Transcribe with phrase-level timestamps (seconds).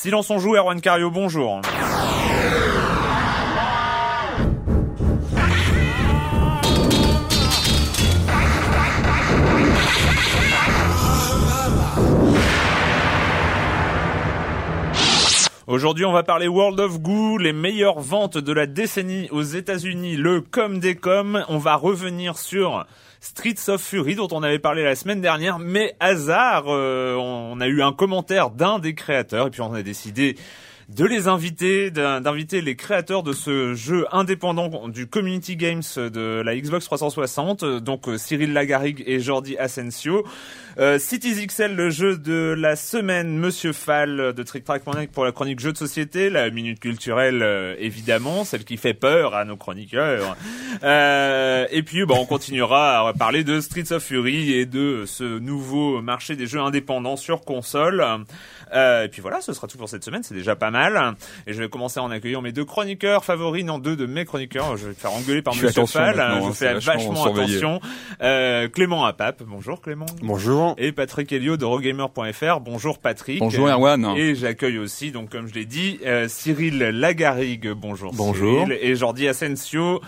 [0.00, 1.60] Silence on joue, Erwan Cario, bonjour.
[15.66, 20.16] Aujourd'hui, on va parler World of Goo, les meilleures ventes de la décennie aux États-Unis,
[20.16, 21.44] le com des coms.
[21.48, 22.86] On va revenir sur
[23.20, 27.66] Streets of Fury dont on avait parlé la semaine dernière, mais hasard, euh, on a
[27.66, 30.36] eu un commentaire d'un des créateurs et puis on a décidé
[30.88, 36.40] de les inviter, d'in- d'inviter les créateurs de ce jeu indépendant du Community Games de
[36.42, 40.24] la Xbox 360, euh, donc euh, Cyril Lagarigue et Jordi Asensio.
[40.78, 44.82] Euh, Cities XL, le jeu de la semaine, Monsieur Fall de Trick Track
[45.12, 49.34] pour la chronique jeu de société, la minute culturelle euh, évidemment, celle qui fait peur
[49.34, 50.36] à nos chroniqueurs.
[50.84, 55.38] Euh, et puis bah, on continuera à parler de Streets of Fury et de ce
[55.38, 58.04] nouveau marché des jeux indépendants sur console.
[58.72, 61.14] Euh, et puis voilà, ce sera tout pour cette semaine, c'est déjà pas mal.
[61.46, 64.76] Et je vais commencer en accueillant mes deux chroniqueurs favoris, non deux de mes chroniqueurs.
[64.76, 66.16] Je vais faire engueuler par Monsieur Fall.
[66.16, 67.80] je hein, fais vachement attention.
[68.22, 70.06] Euh, Clément Apap, bonjour Clément.
[70.22, 70.74] Bonjour.
[70.78, 73.40] Et Patrick Helio de Rogamer.fr, bonjour Patrick.
[73.40, 74.14] Bonjour Erwan.
[74.16, 78.66] Et j'accueille aussi, donc comme je l'ai dit, euh, Cyril Lagarigue, bonjour Bonjour.
[78.66, 80.00] Cyril, et Jordi Asensio.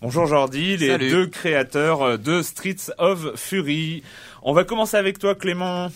[0.00, 1.10] Bonjour Jordi, les Salut.
[1.10, 4.04] deux créateurs euh, de Streets of Fury.
[4.42, 5.88] On va commencer avec toi Clément.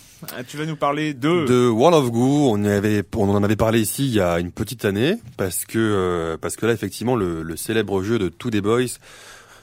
[0.49, 1.47] Tu vas nous parler de...
[1.47, 4.51] De World of Goo, on, avait, on en avait parlé ici il y a une
[4.51, 8.51] petite année parce que euh, parce que là effectivement le, le célèbre jeu de To
[8.51, 8.99] The Boys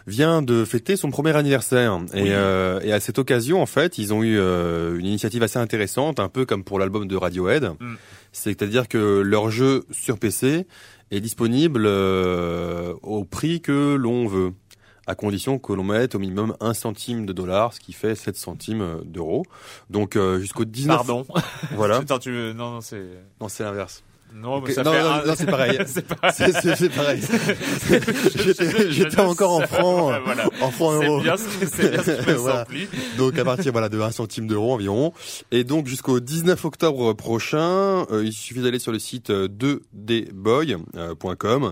[0.08, 2.30] vient de fêter son premier anniversaire et, Oui.
[2.32, 6.20] euh, et à cette occasion en fait ils ont eu euh, une initiative assez intéressante
[6.20, 7.96] un peu comme pour l'album de Radiohead Mm.
[8.32, 10.66] c'est-à-dire que leur jeu sur PC
[11.12, 14.52] est disponible euh, au prix que l'on veut
[15.10, 18.38] à condition que l'on mette au minimum 1 centime de dollar, ce qui fait 7
[18.38, 19.44] centimes euh, d'euros.
[19.90, 20.96] Donc euh, jusqu'au 19...
[20.98, 21.26] Pardon.
[21.76, 21.98] Voilà.
[21.98, 22.54] Attends, tu veux...
[22.54, 23.04] Non, non, c'est...
[23.42, 24.04] Non, c'est l'inverse.
[24.32, 25.80] Non, mais Ok, ça non, fait non, un- non, c'est pareil.
[25.88, 26.32] c'est pareil.
[26.38, 27.20] C'est- C'est c'est pareil.
[28.36, 30.46] J'étais j'étais encore en francs, euh, Voilà.
[30.62, 31.22] en francs C'est euros.
[31.22, 32.60] bien ce que c'est bien ce qui me Voilà.
[32.60, 32.88] s'emplit.
[33.18, 35.14] Donc à partir voilà de 1 centime d'euro environ.
[35.50, 41.72] Et donc jusqu'au 19 octobre prochain, euh, il suffit d'aller sur le site euh, 2dboy.com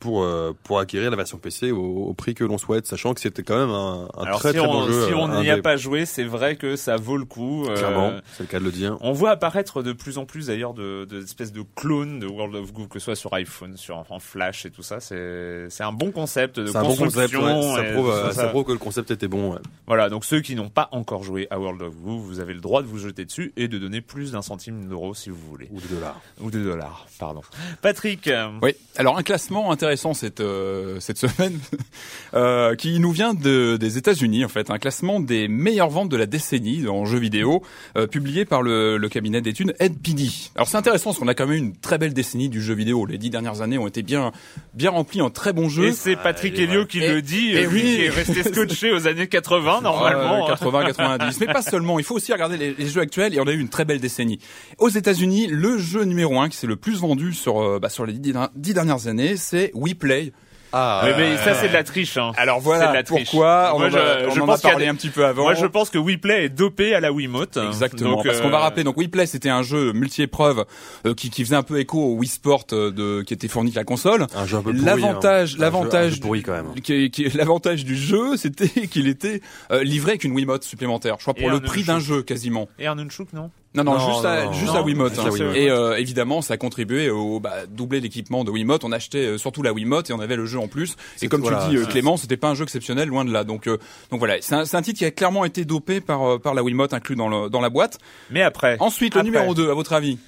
[0.00, 1.78] pour euh, pour acquérir la version PC au,
[2.08, 4.58] au prix que l'on souhaite, sachant que c'était quand même un, un Alors très si
[4.58, 5.06] très on bon jeu.
[5.06, 7.66] si euh, on n'y a pas joué, c'est vrai que ça vaut le coup.
[7.68, 8.96] euh, clairement, c'est le cas de le dire.
[9.02, 12.54] On voit apparaître de plus en plus d'ailleurs de, de espèces de clones de World
[12.56, 15.00] of Goo, que ce soit sur iPhone, sur en Flash et tout ça.
[15.00, 17.72] C'est c'est un bon concept de C'est un bon concept, construction.
[17.74, 17.76] ouais.
[17.76, 19.52] ça, prouve, euh, ça, ça prouve que le concept était bon.
[19.52, 19.58] ouais.
[19.86, 22.60] Voilà, donc ceux qui n'ont pas encore joué à World of Goo, vous avez le
[22.60, 25.68] droit de vous jeter dessus et de donner plus d'un centime d'euro si vous voulez.
[25.70, 26.20] Ou de dollars.
[26.40, 27.42] Ou de dollars, pardon.
[27.82, 31.58] Patrick, euh, Oui, alors un classement intéressant cette euh, cette semaine
[32.34, 36.16] euh, qui nous vient de, des États-Unis en fait, un classement des meilleures ventes de
[36.16, 37.62] la décennie en jeux vidéo
[37.96, 40.28] euh, publié par le, le cabinet d'études NPD.
[40.54, 42.74] Alors c'est intéressant parce qu'on a quand même eu une très belle décennie du jeu
[42.74, 43.06] vidéo.
[43.06, 44.32] Les dix dernières années ont été bien
[44.74, 45.86] bien remplies en très bons jeux.
[45.88, 47.96] et c'est Patrick est Helio qui Et- le dit, et lui oui.
[47.96, 50.46] qui est resté scotché aux années 80 normalement.
[50.46, 51.40] Euh, 80, 90.
[51.40, 51.98] Mais pas seulement.
[51.98, 54.00] Il faut aussi regarder les, les jeux actuels et on a eu une très belle
[54.00, 54.38] décennie.
[54.78, 58.06] Aux États-Unis, le jeu numéro un qui s'est le plus vendu sur, euh, bah, sur
[58.06, 60.32] les dix, dix dernières années, c'est We Play.
[60.72, 62.16] Ah, Mais, mais ça, c'est de la triche.
[62.16, 62.30] Hein.
[62.36, 63.28] Alors voilà de la triche.
[63.32, 65.08] pourquoi on, Moi, en je- a, on je en pense a parlé des- un petit
[65.08, 65.42] peu avant.
[65.42, 67.56] Moi, je pense que WePlay est dopé à la Wiimote.
[67.56, 68.10] Exactement.
[68.18, 70.64] Donc, parce qu'on euh, va rappeler, donc WePlay c'était un jeu multi-épreuve
[71.06, 73.72] euh, qui, qui faisait un peu écho au Wii Sport euh, de, qui était fourni
[73.72, 74.28] de la console.
[74.36, 74.84] un jeu un peu pourri.
[74.84, 75.42] L'avantage, hein.
[75.42, 76.74] Un jeu- un l'avantage, jeu pourri quand même.
[76.80, 79.40] qui- qui- l'avantage du jeu, c'était qu'il était
[79.72, 81.16] euh, livré avec une Wiimote supplémentaire.
[81.18, 82.68] Je crois pour le prix d'un jeu quasiment.
[82.78, 83.50] Et un Nunchuk, non?
[83.74, 84.80] Non, non, Non, juste non, à, non, juste non.
[84.80, 85.18] à Wiimote.
[85.18, 85.30] Hein.
[85.30, 85.56] Wiimote.
[85.56, 88.82] Et euh, évidemment, ça a contribué au bah, doubler l'équipement de Wiimote.
[88.84, 90.96] On achetait euh, surtout la Wiimote et on avait le jeu en plus.
[91.22, 93.44] Et comme voilà, tu dis, euh, Clément, c'était pas un jeu exceptionnel, loin de là.
[93.44, 93.78] Donc, euh,
[94.10, 96.94] donc voilà, c'est un, un titre qui a clairement été dopé par par la Wiimote
[96.94, 97.98] inclus dans le, dans la boîte.
[98.30, 98.76] Mais après.
[98.80, 100.18] Ensuite, le numéro 2, à votre avis?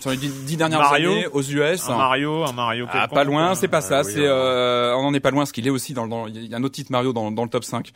[0.00, 1.12] Sur les dix, dernières Mario.
[1.12, 2.86] années aux US Un Mario, un Mario.
[2.92, 4.02] ah, pas loin, c'est pas ça.
[4.04, 6.52] oui, c'est, euh, on en est pas loin, parce qu'il est aussi dans, il y
[6.52, 7.92] a un autre titre Mario dans, dans le top 5.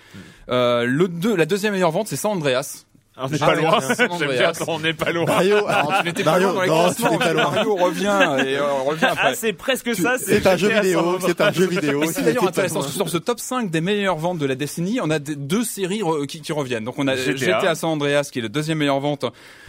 [0.48, 2.86] Euh, le deux, la deuxième meilleure vente, c'est San Andreas.
[3.20, 3.78] On n'est Ah, pas loin.
[4.18, 5.24] J'aime bien on n'est pas loin.
[5.26, 7.18] Mario, Alors, tu n'étais pas loin dans les classements.
[7.18, 10.16] Mario revient et euh, revient Ah, c'est presque ça.
[10.18, 12.02] c'est un jeu vidéo, c'est un jeu vidéo.
[12.02, 15.10] Et c'est d'ailleurs intéressant, sur ce top 5 des meilleures ventes de la décennie, on
[15.10, 16.84] a deux séries qui, qui reviennent.
[16.84, 17.60] Donc on a GTA.
[17.60, 17.74] GTA.
[17.74, 19.24] San Andreas qui est le deuxième meilleure vente.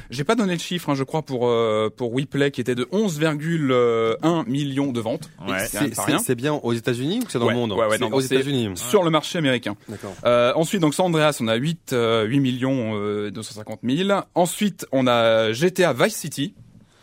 [0.10, 2.86] J'ai pas donné le chiffre, hein, je crois pour euh, pour WePlay qui était de
[2.86, 5.30] 11,1 millions de ventes.
[5.68, 8.22] C'est- bien aux États-Unis ou c'est dans Ouais, le monde ouais, ouais, C'est non, aux
[8.22, 8.70] États-Unis.
[8.76, 9.76] Sur le marché américain.
[9.90, 10.14] D'accord.
[10.26, 14.20] Euh, ensuite, donc San Andreas, on a 8, euh, 8 millions euh, 250 000.
[14.36, 16.54] Ensuite, on a GTA Vice City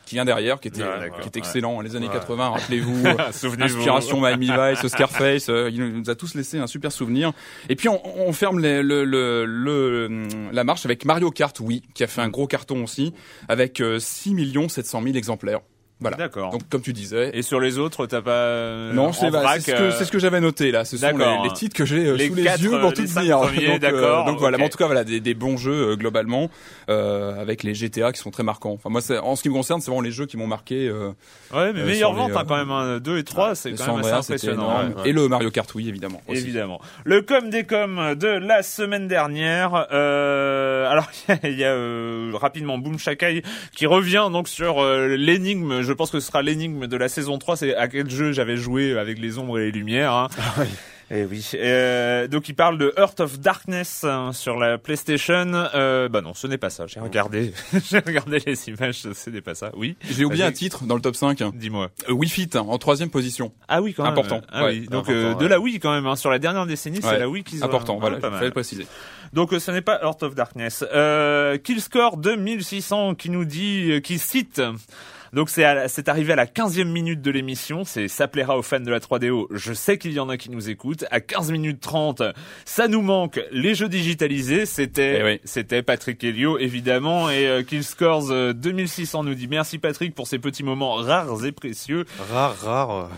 [0.04, 1.46] qui vient derrière, qui était, Ouais, d'accord, qui était ouais.
[1.46, 1.80] excellent.
[1.80, 2.12] Les années Ouais.
[2.12, 3.02] 80, rappelez-vous.
[3.32, 3.78] Souvenez-vous.
[3.78, 7.32] Inspiration Miami Vice, Scarface, euh, il nous a tous laissé un super souvenir.
[7.68, 11.82] Et puis on, on ferme les- le, le, le- la marche avec Mario Kart, oui,
[11.94, 13.14] qui a fait un gros carton aussi,
[13.48, 14.36] avec euh, 6
[14.68, 15.58] 700 000 exemplaires.
[15.98, 16.18] Voilà.
[16.18, 16.50] D'accord.
[16.50, 17.30] Donc comme tu disais.
[17.32, 18.30] Et sur les autres, t'as pas.
[18.30, 20.84] euh, non, c'est bah, ce que, euh, c'est ce que j'avais noté là.
[20.84, 22.90] Ce sont les, les titres que j'ai euh, Les sous les quatre, yeux euh, pour
[22.90, 24.58] les tout premiers, donc, euh, d'accord, donc voilà.
[24.58, 26.50] Mais en tout cas, voilà, des, des bons jeux euh, globalement,
[26.90, 28.72] euh, avec les GTA qui sont très marquants.
[28.72, 30.86] Enfin moi, en ce qui me concerne, c'est vraiment les jeux qui m'ont marqué.
[30.86, 31.12] Euh,
[31.54, 32.70] Ouais, mais euh, meilleure vente hein, euh, quand même.
[32.70, 34.80] Hein, 2 et 3, c'est quand même assez impressionnant.
[34.96, 35.08] ouais.
[35.08, 36.20] Et le Mario Kart, oui, évidemment.
[36.28, 36.40] aussi.
[36.42, 36.80] Évidemment.
[37.04, 39.86] Le com des com de la semaine dernière.
[39.92, 41.08] Euh, alors
[41.44, 43.42] il y a euh, rapidement Boom Shakai
[43.74, 45.80] qui revient donc sur euh, l'énigme.
[45.86, 47.56] Je pense que ce sera l'énigme de la saison 3.
[47.56, 50.12] C'est à quel jeu j'avais joué avec les ombres et les lumières.
[50.12, 50.28] Hein.
[51.08, 51.48] Eh oui.
[51.54, 55.52] Euh, donc il parle de Heart of Darkness hein, sur la PlayStation.
[55.54, 56.88] Euh, bah non, ce n'est pas ça.
[56.88, 57.52] J'ai regardé,
[57.88, 59.06] j'ai regardé les images.
[59.12, 59.70] Ce n'est pas ça.
[59.76, 59.96] Oui.
[60.10, 61.40] J'ai oublié un titre dans le top 5.
[61.42, 61.90] Euh, Dis-moi.
[62.08, 63.52] Wii Fit en troisième position.
[63.68, 64.14] Ah oui, quand même.
[64.14, 64.40] Important.
[64.50, 64.88] Ah Ouais, oui.
[64.88, 66.06] Donc important, euh, de la Wii quand même.
[66.06, 66.16] Hein.
[66.16, 68.86] Sur la dernière décennie, c'est la Wii qui Important, voilà, il fallait préciser.
[69.32, 70.84] Donc euh, ce n'est pas Heart of Darkness.
[70.92, 74.60] Euh, Killscore 2600 qui nous dit, euh, qui cite.
[75.36, 78.90] Donc c'est arrivé à la 15e minute de l'émission, c'est ça plaira aux fans de
[78.90, 79.48] la 3DO.
[79.50, 81.04] Je sais qu'il y en a qui nous écoutent.
[81.10, 82.22] À 15 minutes 30,
[82.64, 85.40] ça nous manque les jeux digitalisés, c'était Eh oui.
[85.44, 90.38] c'était Patrick Helio évidemment et euh, Killscores euh, 2600 nous dit merci Patrick pour ces
[90.38, 92.06] petits moments rares et précieux.
[92.32, 93.10] Rare, rare.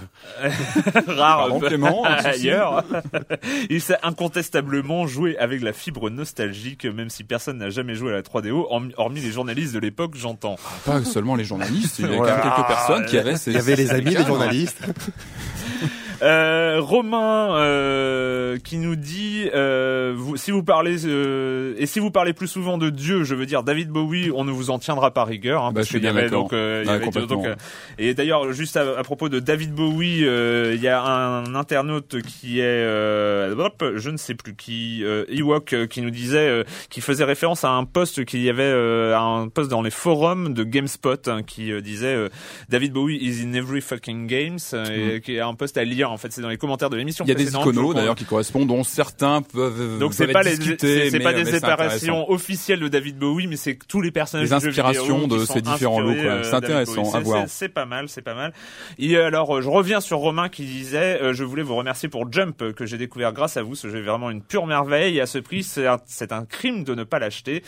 [1.06, 1.60] rares un
[2.32, 2.82] souci ailleurs.
[3.70, 8.16] Il s'est incontestablement joué avec la fibre nostalgique, même si personne n'a jamais joué à
[8.16, 10.56] la 3DO, hormis- hormis les journalistes de l'époque, j'entends.
[10.84, 12.32] Pas seulement les journalistes, il y a Voilà.
[12.36, 14.82] quand même quelques personnes qui avaient ces, Il y avait les amis, les journalistes.
[16.20, 22.10] Euh, Romain euh, qui nous dit euh, vous, si vous parlez euh, et si vous
[22.10, 25.12] parlez plus souvent de Dieu, je veux dire David Bowie, on ne vous en tiendra
[25.12, 25.62] pas rigueur.
[25.62, 27.54] Hein, Bah, parce je suis bien avait donc, euh, il y Ouais, avait donc, euh,
[27.98, 32.20] et d'ailleurs juste à, à propos de David Bowie, euh, il y a un internaute
[32.22, 36.48] qui est euh, hop, je ne sais plus qui euh, Ewok euh, qui nous disait
[36.48, 39.90] euh, qui faisait référence à un post qu'il y avait euh, un post dans les
[39.92, 42.28] forums de GameSpot hein, qui euh, disait euh,
[42.68, 46.07] David Bowie is in every fucking games euh, et qui est un post à lire
[46.10, 48.24] en fait c'est dans les commentaires de l'émission Il y a des iconos d'ailleurs qui
[48.24, 52.88] correspondent, dont certains peuvent donc c'est pas les c'est pas mais des séparations officielles de
[52.88, 56.54] David Bowie mais c'est tous les personnages Les inspirations de ces différents looks, euh, C'est
[56.54, 57.44] intéressant à voir.
[57.48, 58.52] c'est- pas mal c'est pas mal.
[58.98, 62.32] Et alors euh, je reviens sur Romain qui disait euh, je voulais vous remercier pour
[62.32, 63.74] Jump euh, que j'ai découvert grâce à vous.
[63.74, 65.18] Ce jeu est vraiment une pure merveille.
[65.18, 67.62] Et à ce prix c'est un, crime de ne pas l'acheter.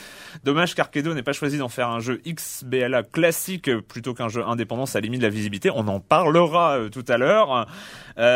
[0.45, 4.43] Dommage qu'Arkedo n'ait pas choisi d'en faire un jeu XBLA classique euh, plutôt qu'un jeu
[4.47, 5.71] indépendant ça limite la visibilité.
[5.75, 7.67] On en parlera euh, tout à l'heure.
[8.19, 8.30] Euh,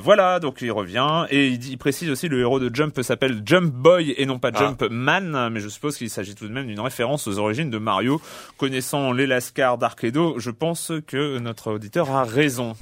[0.00, 3.42] voilà donc il revient et il, dit- il précise aussi le héros de Jump s'appelle
[3.44, 4.58] Jump Boy et non pas Ah.
[4.58, 7.78] Jump Man mais je suppose qu'il s'agit tout de même d'une référence aux origines de
[7.78, 8.20] Mario
[8.58, 12.74] connaissant les Lascars d'Arkedo je pense que notre auditeur a raison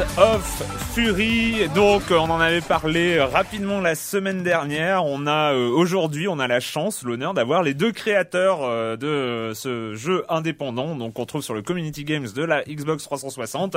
[0.00, 0.62] Of
[0.94, 1.68] Fury.
[1.74, 5.04] Donc, on en avait parlé rapidement la semaine dernière.
[5.04, 9.52] On a euh, aujourd'hui, on a la chance, l'honneur d'avoir les deux créateurs euh, de
[9.54, 10.94] ce jeu indépendant.
[10.94, 13.76] Donc, on trouve sur le Community Games de la Xbox 360,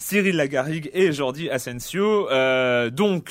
[0.00, 2.28] Cyril Lagarigue et Jordi Asensio.
[2.30, 3.30] Euh, donc,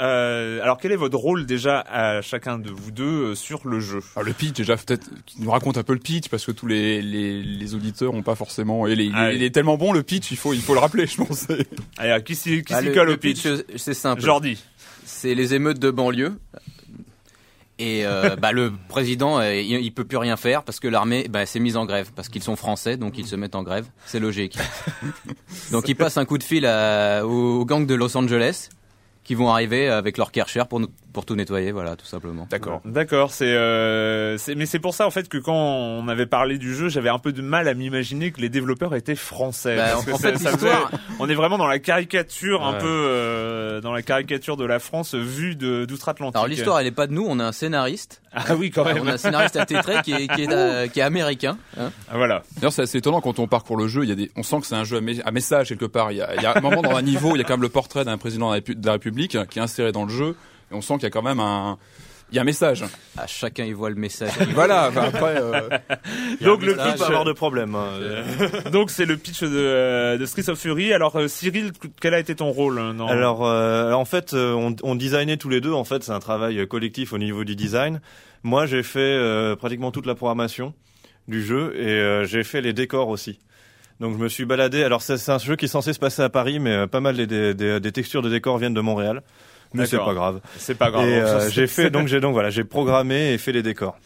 [0.00, 3.80] euh, alors quel est votre rôle déjà à chacun de vous deux euh, sur le
[3.80, 4.00] jeu?
[4.16, 6.66] Alors le pitch déjà peut-être qui nous raconte un peu le pitch parce que tous
[6.66, 9.76] les les, les auditeurs ont pas forcément et les, il, Ah, est, il est tellement
[9.76, 11.46] bon le pitch il faut il faut le rappeler je pense.
[11.98, 13.46] Allez, qui s'y qui Bah, s'y le- colle le au pitch,
[13.76, 14.22] C'est simple.
[14.22, 14.58] Jordi.
[15.04, 16.38] C'est les émeutes de banlieue.
[17.78, 21.26] Et euh, bah, le président, euh, il, il peut plus rien faire parce que l'armée
[21.28, 23.86] bah, s'est mise en grève parce qu'ils sont français, donc ils se mettent en grève.
[24.06, 24.56] C'est logique.
[25.72, 28.68] donc il passe un coup de fil à, aux gangs de Los Angeles
[29.24, 32.46] qui vont arriver avec leur Karcher pour nous- pour tout nettoyer, voilà, tout simplement.
[32.50, 32.80] D'accord.
[32.84, 36.58] D'accord, c'est euh, c'est- mais c'est pour ça en fait que quand on avait parlé
[36.58, 39.76] du jeu, j'avais un peu de mal à m'imaginer que les développeurs étaient français.
[39.76, 42.64] Bah, parce que en ça- fait, ça l'histoire- faisait- on est vraiment dans la caricature
[42.64, 46.36] un peu euh, dans la caricature de la France vue de d'outre-Atlantique.
[46.36, 48.20] Alors l'histoire, elle est pas de nous, on a un scénariste.
[48.34, 48.98] Ah oui, quand même.
[49.02, 51.58] On a un scénariste attitré qui est, qui est, euh, qui est américain.
[51.78, 51.90] hein.
[52.10, 52.42] Ah, voilà.
[52.56, 54.04] D'ailleurs, c'est assez étonnant quand on parcourt le jeu.
[54.04, 56.12] Il y a des, on sent que c'est un jeu à, à message quelque part.
[56.12, 57.52] Il y, a, il y a un moment dans un niveau, il y a quand
[57.54, 60.04] même le portrait d'un président de la, Répu- de la République qui est inséré dans
[60.04, 60.34] le jeu.
[60.72, 61.78] Et on sent qu'il y a quand même un,
[62.30, 62.84] il y a un message.
[63.18, 64.30] Ah, chacun y voit le message.
[64.54, 64.88] voilà.
[64.88, 65.68] enfin, après, euh,
[66.40, 67.74] Donc le pitch, avoir de problème.
[67.74, 68.70] hein.
[68.70, 70.92] donc c'est le pitch de, euh, de Streets of Fury.
[70.94, 73.06] Alors euh, Cyril, quel a été ton rôle euh.
[73.06, 75.72] Alors, euh, en fait, euh, on, on designait tous les deux.
[75.72, 78.00] En fait, c'est un travail euh, collectif au niveau du design.
[78.44, 80.72] Moi, j'ai fait euh, pratiquement toute la programmation
[81.28, 83.38] du jeu et euh, j'ai fait les décors aussi.
[84.00, 84.82] Donc, je me suis baladé.
[84.82, 87.14] Alors, c'est un jeu qui est censé se passer à Paris, mais euh, pas mal
[87.26, 89.22] des- des textures de décors viennent de Montréal.
[89.74, 90.40] Mais c'est pas grave.
[90.56, 91.06] c'est pas grave.
[91.08, 93.96] euh, j'ai fait donc j'ai donc voilà j'ai programmé et fait les décors.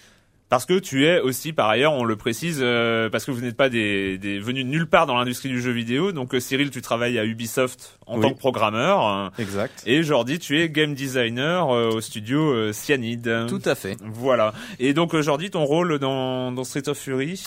[0.49, 3.57] Parce que tu es aussi, par ailleurs, on le précise, euh, parce que vous n'êtes
[3.57, 6.13] pas des, des venus de nulle part dans l'industrie du jeu vidéo.
[6.13, 8.23] Donc euh, Cyril, tu travailles à Ubisoft en Oui.
[8.23, 9.05] tant que programmeur.
[9.09, 9.83] euh, Exact.
[9.87, 13.47] Et Jordi, tu es game designer euh, au studio euh, Cyanide.
[13.49, 13.97] Tout à fait.
[14.05, 14.53] Voilà.
[14.79, 17.43] Et donc euh, Jordi, ton rôle dans, dans Street of Fury?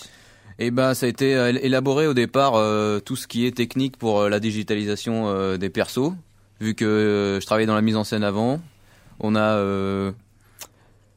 [0.62, 1.32] Eh ben, ça a été
[1.64, 5.70] élaboré au départ euh, tout ce qui est technique pour euh, la digitalisation euh, des
[5.70, 6.12] persos.
[6.60, 8.60] Vu que euh, je travaillais dans la mise en scène avant,
[9.20, 10.12] on a euh,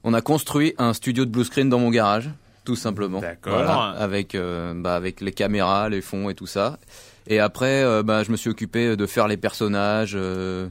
[0.04, 2.30] on a construit un studio de blue screen dans mon garage,
[2.64, 3.20] tout simplement.
[3.20, 3.52] D'accord.
[3.54, 6.78] Voilà, avec euh, bah, avec les caméras, les fonds et tout ça.
[7.26, 10.12] Et après, euh, bah, je me suis occupé de faire les personnages.
[10.16, 10.68] euh,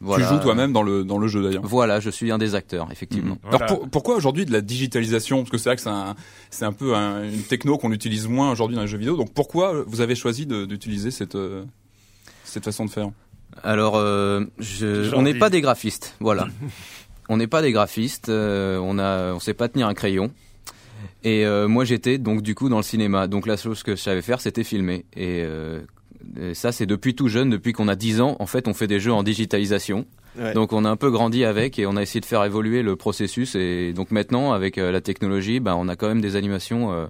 [0.00, 0.26] voilà.
[0.26, 1.64] Tu joues toi-même dans le dans le jeu d'ailleurs.
[1.64, 3.38] Voilà, je suis un des acteurs, effectivement.
[3.42, 3.64] Voilà.
[3.66, 5.38] Alors pour- pourquoi aujourd'hui de la digitalisation?
[5.38, 6.14] Parce que c'est vrai que c'est un,
[6.50, 9.16] c'est un peu un- une techno qu'on utilise moins aujourd'hui dans les jeux vidéo.
[9.16, 11.64] Donc pourquoi vous avez choisi de- d'utiliser cette euh,
[12.44, 13.08] cette façon de faire?
[13.62, 16.48] Alors, euh, je, on n'est pas des graphistes, voilà.
[17.28, 20.30] on n'est pas des graphistes, euh, on a, on sait pas tenir un crayon.
[21.22, 23.26] Et euh, moi, j'étais donc du coup dans le cinéma.
[23.28, 25.06] Donc la chose que je savais faire, c'était filmer.
[25.14, 25.80] Et, euh,
[26.40, 28.36] et ça, c'est depuis tout jeune, depuis qu'on a 10 ans.
[28.40, 30.06] En fait, on fait des jeux en digitalisation.
[30.38, 30.52] Ouais.
[30.52, 32.96] Donc on a un peu grandi avec et on a essayé de faire évoluer le
[32.96, 33.54] processus.
[33.54, 37.08] Et donc maintenant, avec la technologie, bah, on a quand même des animations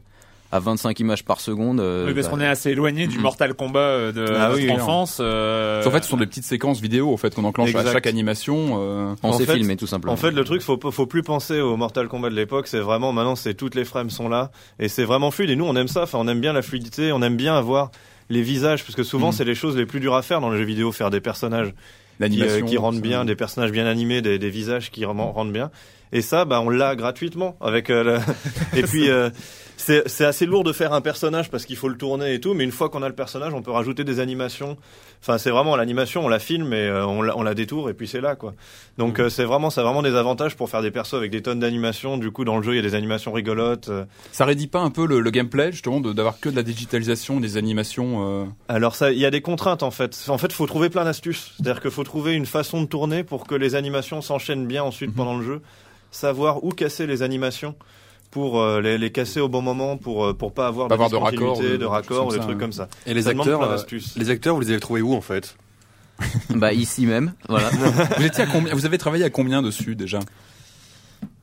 [0.55, 1.81] à 25 images par seconde.
[1.81, 3.19] euh, Oui, parce bah, qu'on est assez éloigné du.
[3.19, 5.19] Mortal Kombat euh, de Ah notre oui, enfance.
[5.21, 8.07] euh, En fait, ce sont des petites séquences vidéo en fait qu'on enclenche à chaque
[8.07, 8.79] animation.
[8.81, 10.13] euh, on en s'est fait- filmé tout simplement.
[10.13, 12.69] En fait, le truc, faut faut plus penser au Mortal Kombat de l'époque.
[12.69, 15.51] C'est vraiment maintenant, c'est toutes les frames sont là et c'est vraiment fluide.
[15.51, 16.03] Et nous, on aime ça.
[16.05, 17.11] Enfin, on aime bien la fluidité.
[17.11, 17.91] On aime bien avoir
[18.31, 19.33] les visages parce que souvent, Mhm.
[19.33, 21.67] c'est les choses les plus dures à faire dans les jeux vidéo, faire des personnages
[21.69, 23.01] qui, euh, L'animation qui rendent ça.
[23.01, 25.73] bien, des personnages bien animés, des, des visages qui rendent bien.
[26.13, 27.91] Et ça, bah, on l'a gratuitement avec.
[27.91, 29.11] euh, le- et puis.
[29.11, 29.31] euh,
[29.77, 32.55] c'est c'est assez lourd de faire un personnage parce qu'il faut le tourner et tout,
[32.55, 34.77] mais une fois qu'on a le personnage, on peut rajouter des animations.
[35.21, 37.95] Enfin, c'est vraiment l'animation, on la filme et euh, on, la, on la détourne et
[37.95, 38.53] puis c'est là, quoi.
[38.99, 41.41] Donc euh, c'est vraiment, ça a vraiment des avantages pour faire des persos avec des
[41.43, 42.19] tonnes d'animations.
[42.19, 43.89] Du coup, dans le jeu, il y a des animations rigolotes.
[43.89, 44.05] euh.
[44.33, 47.41] Ça rédit pas un peu le, le gameplay justement de- d'avoir que de la digitalisation,
[47.41, 48.43] des animations.
[48.43, 50.27] euh, Alors ça, il y a des contraintes en fait.
[50.29, 51.53] En fait, faut trouver plein d'astuces.
[51.57, 55.11] C'est-à-dire qu'il faut trouver une façon de tourner pour que les animations s'enchaînent bien ensuite
[55.11, 55.17] Mhm.
[55.17, 55.63] pendant le jeu.
[56.11, 57.75] Savoir où casser les animations
[58.35, 61.03] pour euh, les, les casser au bon moment pour euh, pour pas avoir Pas de,
[61.03, 62.89] avoir de raccords, discontinuité, de- de des raccords choses ou des comme trucs comme ça.
[63.07, 63.77] Et les acteurs, euh,
[64.17, 65.57] les acteurs, vous les avez trouvés où en fait?
[66.51, 67.71] Bah ici même, voilà.
[68.19, 70.21] Vous étiez à combien Vous avez travaillé à combien dessus déjà?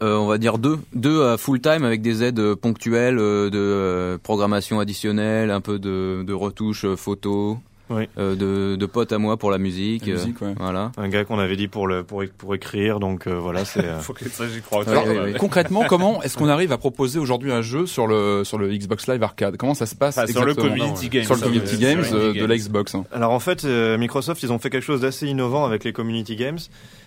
[0.03, 4.79] Euh, on va dire deux, deux à full time avec des aides ponctuelles de programmation
[4.79, 7.57] additionnelle, un peu de, de retouches photos,
[7.91, 8.07] Oui.
[8.17, 10.05] euh, de, de potes à moi pour la musique.
[10.07, 10.53] La euh, musique, ouais.
[10.57, 10.91] Voilà.
[10.97, 13.83] Un gars qu'on avait dit pour le pour, pour écrire, donc euh, voilà, c'est.
[13.85, 14.87] euh, Faut que ça, j'y crois.
[14.89, 15.05] Alors.
[15.37, 19.07] Concrètement, comment est-ce qu'on arrive à proposer aujourd'hui un jeu sur le sur le Xbox
[19.07, 19.57] Live Arcade?
[19.57, 21.23] Comment ça se passe enfin, sur le community game.
[21.23, 22.57] Sur le community games euh, de la Games.
[22.57, 22.95] Xbox.
[22.95, 23.05] hein.
[23.11, 26.35] Alors en fait, euh, Microsoft, ils ont fait quelque chose d'assez innovant avec les community
[26.35, 26.59] games.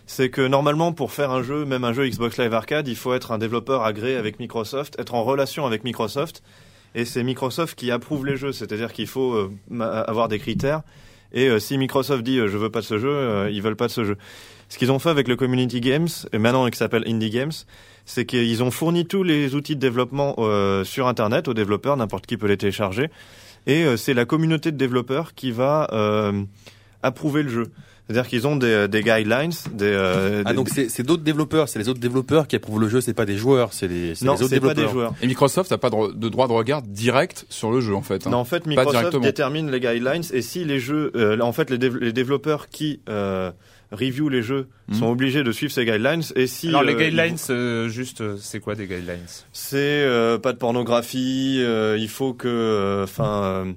[0.07, 3.15] C'est que normalement, pour faire un jeu, même un jeu Xbox Live Arcade, il faut
[3.15, 6.43] être un développeur agréé avec Microsoft, être en relation avec Microsoft.
[6.95, 10.83] Et c'est Microsoft qui approuve les jeux, c'est-à-dire qu'il faut euh, avoir des critères.
[11.33, 13.77] Et euh, si Microsoft dit euh, je veux pas de ce jeu, euh, ils veulent
[13.77, 14.17] pas de ce jeu.
[14.69, 17.53] Ce qu'ils ont fait avec le Community Games, et maintenant qui s'appelle Indie Games,
[18.07, 22.27] c'est qu'ils ont fourni tous les outils de développement euh, sur Internet aux développeurs, n'importe
[22.27, 23.11] qui peut les télécharger.
[23.67, 25.89] Et euh, c'est la communauté de développeurs qui va
[27.03, 27.67] approuver le jeu.
[28.07, 31.71] C'est-à-dire qu'ils ont des, des guidelines, des, euh, Ah des- donc c'est c'est d'autres développeurs,
[31.71, 34.35] c'est les autres développeurs qui approuvent le jeu, c'est pas des joueurs, c'est les, non,
[34.35, 34.75] les autres c'est pas développeurs.
[34.87, 35.15] des joueurs.
[35.23, 38.27] Et Microsoft n'a pas de, de droit de regard direct sur le jeu en fait.
[38.27, 38.31] hein.
[38.31, 41.79] Non, en fait, Microsoft détermine les guidelines et si les jeux, euh, en fait, les,
[41.79, 43.51] dév- les développeurs qui euh,
[43.91, 44.95] review les jeux Mhm.
[44.99, 48.37] sont obligés de suivre ces guidelines et si Alors les euh, guidelines, euh, juste, euh,
[48.39, 49.25] c'est quoi des guidelines?
[49.55, 53.73] C'est euh, pas de pornographie, euh, il faut que, enfin, euh,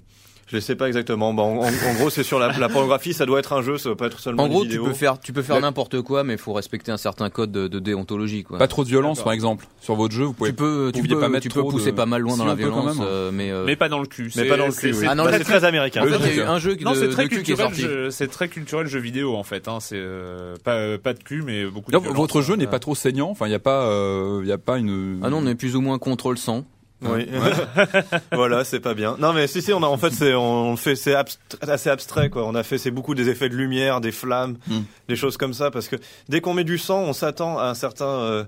[0.47, 1.33] je ne sais pas exactement.
[1.33, 3.89] Bon, en, en gros, c'est sur la, la, pornographie, ça doit être un jeu, ça
[3.89, 4.43] doit pas être seulement.
[4.43, 6.97] En gros, tu peux faire, tu peux faire n'importe quoi, mais il faut respecter un
[6.97, 8.43] certain code de, de déontologie.
[8.43, 8.57] Quoi.
[8.57, 10.23] Pas trop de violence, par exemple, sur votre jeu.
[10.23, 12.55] Vous pouvez, tu peux, tu peux, pas tu peux pousser pas mal loin dans la
[12.55, 13.05] violence, même.
[13.05, 13.65] Euh, mais euh...
[13.65, 14.31] mais pas dans le cul.
[14.37, 14.91] Mais pas dans le cul.
[14.91, 14.99] Oui.
[15.01, 16.03] C'est ah bah, très américain.
[16.03, 18.11] Un jeu non, de, très culturel.
[18.11, 19.67] C'est très culturel jeu vidéo en fait.
[19.67, 21.91] Hein, c'est euh, pas euh, pas de cul, mais beaucoup.
[21.91, 22.43] de Votre hein.
[22.43, 23.29] jeu n'est pas trop saignant.
[23.29, 23.91] Enfin, il y a pas,
[24.41, 25.19] il y a pas une.
[25.23, 26.63] Ah non, on est plus ou moins contrôle sang.
[27.01, 27.27] Oui.
[28.31, 29.15] Voilà, c'est pas bien.
[29.19, 31.15] Non, mais si, si, on a, en fait, c'est, on fait, c'est
[31.61, 32.45] assez abstrait, quoi.
[32.45, 34.79] On a fait, c'est beaucoup des effets de lumière, des flammes, mm.
[35.07, 35.95] des choses comme ça, parce que
[36.29, 38.43] dès qu'on met du sang, on s'attend à un certain, euh,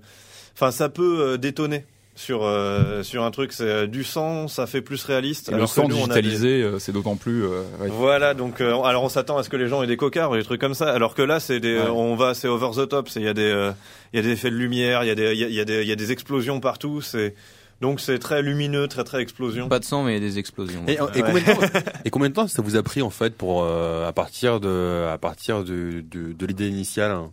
[0.56, 4.68] enfin, ça peut euh, détonner sur euh, sur un truc c'est euh, du sang ça
[4.68, 7.88] fait plus réaliste et le sang nous, digitalisé c'est d'autant plus ouais.
[7.88, 10.60] voilà donc alors on s'attend à ce que les gens aient des cocards des trucs
[10.60, 13.26] comme ça alors que là c'est des on va c'est over the top c'est il
[13.26, 13.72] y a des
[14.12, 15.86] il y a des effets de lumière il y a des il y, a, des,
[15.86, 17.36] y a des explosions partout c'est
[17.82, 19.70] donc c'est très lumineux, très très explosion.
[19.70, 20.84] Pas de sang, mais des explosions.
[20.88, 21.10] Et, et Ouais.
[21.24, 24.08] combien de temps, et combien de temps ça vous a pris en fait pour euh,
[24.08, 27.32] à partir de à partir de de, de l'idée initiale hein?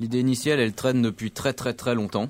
[0.00, 2.28] L'idée initiale, elle traîne depuis très très très longtemps.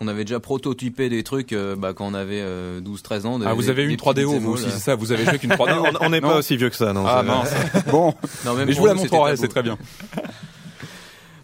[0.00, 2.42] On avait déjà prototypé des trucs euh, bah, quand on avait
[2.82, 3.38] 12-13 ans.
[3.38, 4.70] de- Ah, vous des- avez eu une 3DO petites vous aussi, euh.
[4.70, 6.68] c'est ça Vous avez joué avec une 3DO Non, on n'est Non pas aussi vieux
[6.68, 7.04] que ça, non.
[7.06, 7.26] Ah c'est-
[7.72, 7.84] mince.
[7.86, 8.12] Bon,
[8.44, 9.78] Non, même mais je vous la montrerai, c'est très bien.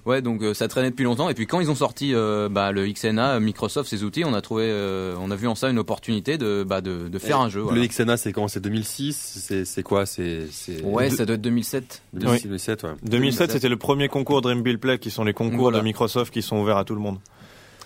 [0.04, 1.28] Ouais, donc euh, ça traînait depuis longtemps.
[1.28, 4.40] Et puis quand ils ont sorti euh, bah, le XNA, Microsoft, ses outils, on a
[4.40, 7.40] trouvé, euh, on a vu en ça une opportunité de, bah, de, de faire Et
[7.42, 7.60] un jeu.
[7.60, 7.80] voilà.
[7.80, 8.48] Le XNA c'est quand?
[8.48, 10.04] C'est 2006 C'est quoi?
[10.06, 10.46] C'est
[10.82, 12.02] Ouais, ça doit être 2007.
[12.14, 12.90] 2006 2007 ouais.
[13.04, 15.78] 2007, c'était le premier concours Dream Build Play, qui sont les concours Voilà.
[15.78, 17.18] de Microsoft qui sont ouverts à tout le monde.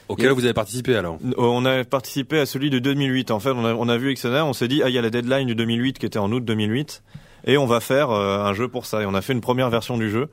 [0.09, 1.19] Auquel vous avez participé alors?
[1.37, 3.31] On a participé à celui de 2008.
[3.33, 5.03] En fait, on a, on a vu XNA, on s'est dit, ah, il y a
[5.03, 7.03] la deadline du 2008 qui était en août 2008,
[7.47, 9.03] et on va faire euh, un jeu pour ça.
[9.03, 10.29] Et on a fait une première version du jeu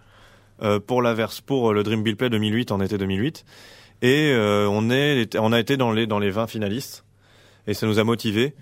[0.85, 3.45] pour la verse pour euh, le Dream Build Play 2008 en été 2008,
[4.01, 7.03] et euh, on est, on a été dans les dans les 20 finalistes,
[7.67, 8.53] et ça nous a motivés.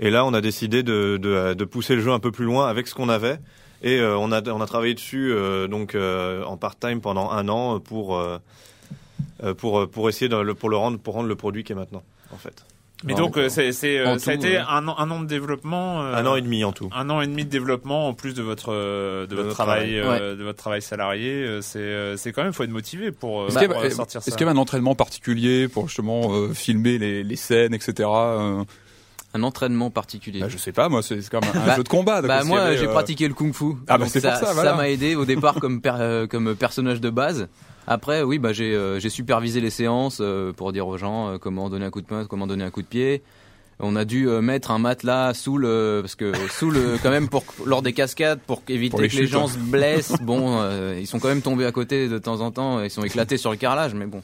[0.00, 2.86] Et là, on a décidé de, de, pousser le jeu un peu plus loin avec
[2.86, 3.38] ce qu'on avait.
[3.82, 7.48] Et euh, on a on a travaillé dessus euh, donc euh, en part-time pendant un
[7.48, 8.38] an pour euh,
[9.44, 12.02] euh, pour pour essayer de pour le rendre pour rendre le produit qui est maintenant
[12.32, 12.64] en fait.
[13.04, 14.64] Mais donc euh, c'est c'est euh, ça a tout, été ouais.
[14.68, 16.02] un an un an de développement.
[16.02, 16.90] euh, Un an et demi en tout.
[16.92, 20.00] Un an et demi de développement en plus de votre euh, de, De votre travail,
[20.00, 20.20] travail.
[20.20, 21.30] euh, de votre travail salarié.
[21.44, 23.90] euh, C'est euh, c'est quand même faut être motivé pour, euh, Est-ce pour, a- euh,
[23.90, 24.28] sortir ça.
[24.28, 27.92] est-ce qu'il y avait un entraînement particulier pour justement euh, filmer les, les scènes, etc.
[28.12, 28.64] euh,
[29.34, 30.40] Un entraînement particulier.
[30.40, 32.20] bah, Je sais pas, moi, c'est c'est comme un, Bah, jeu de combat.
[32.22, 33.74] Bah moi avait, j'ai euh, pratiqué le kung-fu.
[33.86, 34.74] Ah, bah, Donc c'est pour ça, voilà.
[34.74, 37.46] m'a aidé au départ comme per- euh, comme personnage de base.
[37.90, 41.38] Après oui bah j'ai euh, j'ai supervisé les séances euh, pour dire aux gens euh,
[41.38, 43.22] comment donner un coup de poing, comment donner un coup de pied.
[43.80, 47.44] On a dû mettre un matelas sous le parce que sous le quand même pour
[47.64, 49.52] lors des cascades pour éviter Pour les que les gens ouais.
[49.52, 50.16] se blessent.
[50.20, 53.04] Bon euh, ils sont quand même tombés à côté de temps en temps, ils sont
[53.04, 54.20] éclatés sur le carrelage mais bon.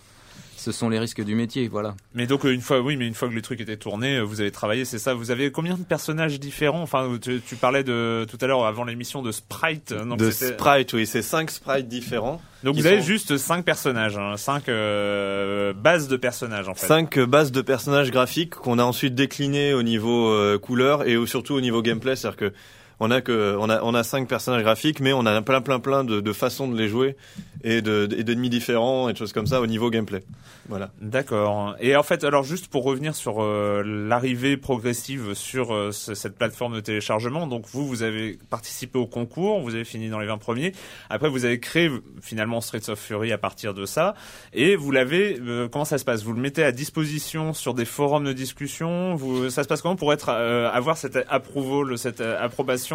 [0.64, 1.94] Ce sont les risques du métier, voilà.
[2.14, 4.22] Mais donc euh, une fois oui, mais une fois que les trucs étaient tournés, euh,
[4.22, 5.12] vous avez travaillé, c'est ça.
[5.12, 6.80] Vous avez combien de personnages différents?
[6.80, 9.92] Enfin, tu, tu parlais de tout à l'heure avant l'émission de sprite.
[9.92, 12.40] Donc de sprites, oui, c'est cinq sprites différents.
[12.62, 16.86] Donc vous avez sont- juste cinq personnages, hein, cinq euh, bases de personnages en fait.
[16.86, 21.52] Cinq bases de personnages graphiques qu'on a ensuite déclinées au niveau euh, couleur et surtout
[21.54, 22.52] au niveau gameplay, c'est-à-dire que
[23.00, 25.80] on a que on a on a cinq personnages graphiques, mais on a plein plein
[25.80, 27.16] plein de, de façons de les jouer
[27.62, 30.22] et de d'ennemis différents et de choses comme ça au niveau gameplay.
[30.68, 30.90] Voilà.
[31.00, 31.76] D'accord.
[31.80, 36.36] Et en fait, alors juste pour revenir sur euh, l'arrivée progressive sur euh, ce- cette
[36.38, 40.26] plateforme de téléchargement, donc vous, vous avez participé au concours, vous avez fini dans les
[40.26, 40.72] 20 premiers.
[41.10, 41.90] Après, vous avez créé
[42.22, 44.14] finalement Streets of Fury à partir de ça,
[44.54, 45.38] et vous l'avez.
[45.40, 46.22] euh, comment ça se passe?
[46.22, 49.14] Vous le mettez à disposition sur des forums de discussion?
[49.16, 52.42] Vous, ça se passe comment pour être avoir cette approval, cette euh,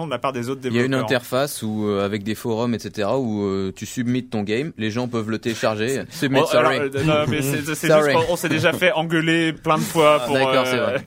[0.05, 2.35] de la part des autres Il y a développeurs une interface où, euh, avec des
[2.35, 6.03] forums, etc., où euh, tu submets ton game, les gens peuvent le télécharger.
[6.09, 6.77] Submit, Oh, sorry.
[6.77, 8.13] alors, euh, non, mais c'est c'est Sorry.
[8.13, 10.35] juste qu'on on s'est déjà fait engueuler plein de fois Ah, pour.
[10.35, 10.97] d'accord, euh,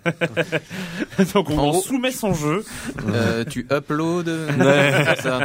[1.35, 2.65] Donc on, En on gros- soumet son jeu.
[3.51, 4.25] Tu uploads.
[4.59, 5.41] c'est ça.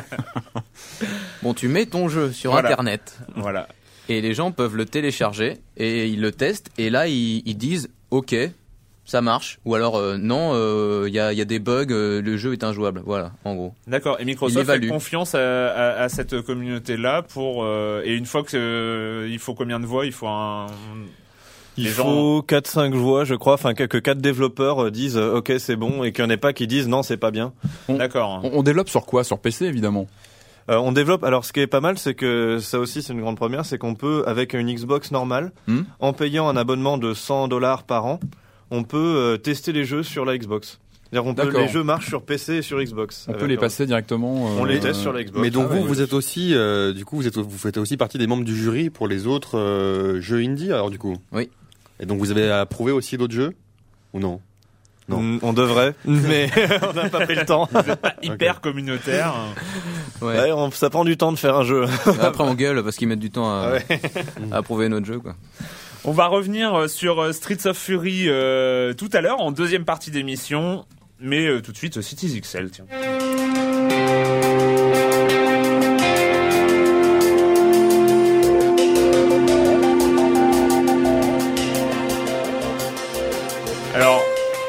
[1.43, 2.69] Bon, tu mets ton jeu sur Voilà.
[2.69, 3.67] Internet Voilà.
[4.09, 7.89] et les gens peuvent le télécharger et ils le testent et là ils, ils disent
[8.11, 8.35] OK,
[9.07, 9.57] ça marche.
[9.65, 12.53] Ou alors euh, non, euh, il y, a, y a des bugs, euh, le jeu
[12.53, 13.01] est injouable.
[13.05, 13.73] Voilà, en gros.
[13.87, 14.17] D'accord.
[14.19, 15.39] Et Microsoft fait confiance à,
[15.69, 19.85] à- à cette communauté-là pour euh, et une fois que euh, il faut combien de
[19.87, 20.05] voix?
[20.05, 20.67] Il faut un.
[21.79, 25.37] Il Les faut 4-5 voix, je crois, enfin que, que 4 développeurs euh, disent euh,
[25.37, 27.53] ok c'est bon et qu'il n'y en ait pas qui disent non c'est pas bien.
[27.87, 28.41] D'accord.
[28.43, 29.23] On, on développe sur quoi?
[29.23, 30.07] Sur PC évidemment.
[30.69, 31.23] Euh, on développe.
[31.23, 33.77] Alors, ce qui est pas mal, c'est que ça aussi, c'est une grande première, c'est
[33.77, 35.83] qu'on peut, avec une Xbox normale, Hmm.
[36.01, 38.19] en payant un abonnement de 100 dollars par an,
[38.71, 40.79] on peut euh, tester les jeux sur la Xbox.
[41.13, 41.61] On peut, D'accord.
[41.61, 43.27] les jeux marchent sur PC et sur Xbox.
[43.29, 44.43] On peut les passer directement.
[44.45, 45.39] On euh, les teste sur la Xbox.
[45.41, 46.03] Mais donc Ah vous, ouais, vous ouais.
[46.03, 48.89] êtes aussi, euh, du coup, vous êtes, vous faites aussi partie des membres du jury
[48.89, 51.15] pour les autres euh, jeux indie, alors du coup?
[51.31, 51.49] Oui.
[52.01, 53.53] Et donc vous avez approuvé aussi d'autres jeux?
[54.13, 54.41] Ou non?
[55.07, 55.21] Non.
[55.21, 56.49] Mm, On devrait, mais
[56.89, 57.69] on n'a pas pris le temps.
[58.21, 59.33] Hyper communautaire.
[60.21, 60.37] Ouais.
[60.37, 61.85] Ouais, on- ça prend du temps de faire un jeu.
[62.21, 63.85] Après on gueule parce qu'ils mettent du temps à, Ouais.
[64.51, 65.37] à approuver notre jeu quoi.
[66.09, 69.83] On va revenir euh, sur euh, Streets of Fury euh, tout à l'heure en deuxième
[69.83, 70.85] partie d'émission,
[71.19, 72.69] mais tout de suite Cities XL.
[72.71, 72.85] Tiens.
[83.95, 84.21] Alors,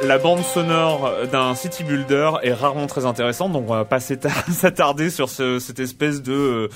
[0.05, 5.11] la bande sonore d'un city builder est rarement très intéressante, donc on va pas s'attarder
[5.11, 6.69] sur ce- cette espèce de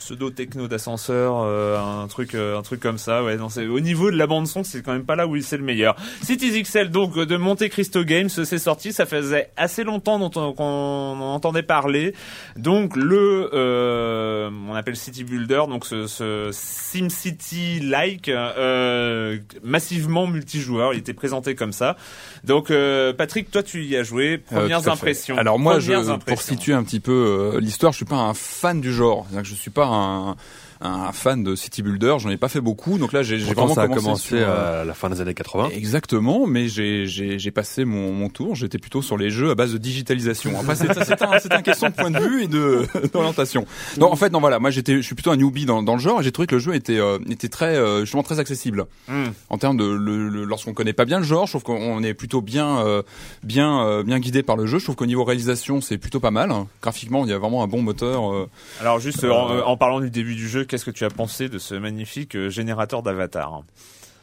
[0.00, 3.22] pseudo techno d'ascenseur, euh, un truc, euh, un truc comme ça.
[3.22, 5.38] Ouais, non, c'est au niveau de la bande son, c'est quand même pas là où
[5.40, 5.94] c'est le meilleur.
[6.22, 10.52] Cities XL, donc de Monte Cristo Games, c'est sorti, ça faisait assez longtemps dont on-
[10.54, 12.14] qu'on en entendait parler.
[12.56, 20.94] Donc le, euh, on appelle City Builder, donc ce, ce SimCity-like, euh, massivement multijoueur.
[20.94, 21.96] Il était présenté comme ça.
[22.44, 24.42] Donc euh, Patrick, toi tu y as joué.
[24.52, 25.36] Euh, Premières impressions.
[25.36, 25.92] Alors moi, je,
[26.24, 29.26] pour situer un petit peu euh, l'histoire, je suis pas un fan du genre.
[29.30, 30.36] Que je suis pas 啊
[30.80, 32.16] un fan de city builder.
[32.18, 32.98] J'en ai pas fait beaucoup.
[32.98, 35.34] Donc là, j'ai vraiment ça a commencé commencé sur, euh, à la fin des années
[35.34, 35.68] 80.
[35.74, 38.54] Exactement, mais j'ai j'ai j'ai passé mon, mon tour.
[38.54, 40.58] J'étais plutôt sur les jeux à base de digitalisation.
[40.58, 43.66] Après, c'est c'est un c'est un question de point de vue et de d'orientation.
[43.98, 44.58] Non, en fait, non, voilà.
[44.58, 46.54] Moi, j'étais je suis plutôt un newbie dans, dans le genre et j'ai trouvé que
[46.54, 49.26] le jeu était euh, était très euh, justement très accessible Hmm.
[49.48, 51.46] en termes de le, le- lorsqu'on connaît pas bien le genre.
[51.46, 53.02] Je trouve qu'on est plutôt bien euh,
[53.42, 54.78] bien euh, bien guidé par le jeu.
[54.78, 56.50] Je trouve qu'au niveau réalisation, c'est plutôt pas mal.
[56.82, 58.32] Graphiquement, il y a vraiment un bon moteur.
[58.32, 58.48] euh,
[58.80, 61.48] Alors juste euh, en, en parlant du début du jeu, qu'est-ce que tu as pensé
[61.48, 63.64] de ce magnifique euh, générateur d'avatar?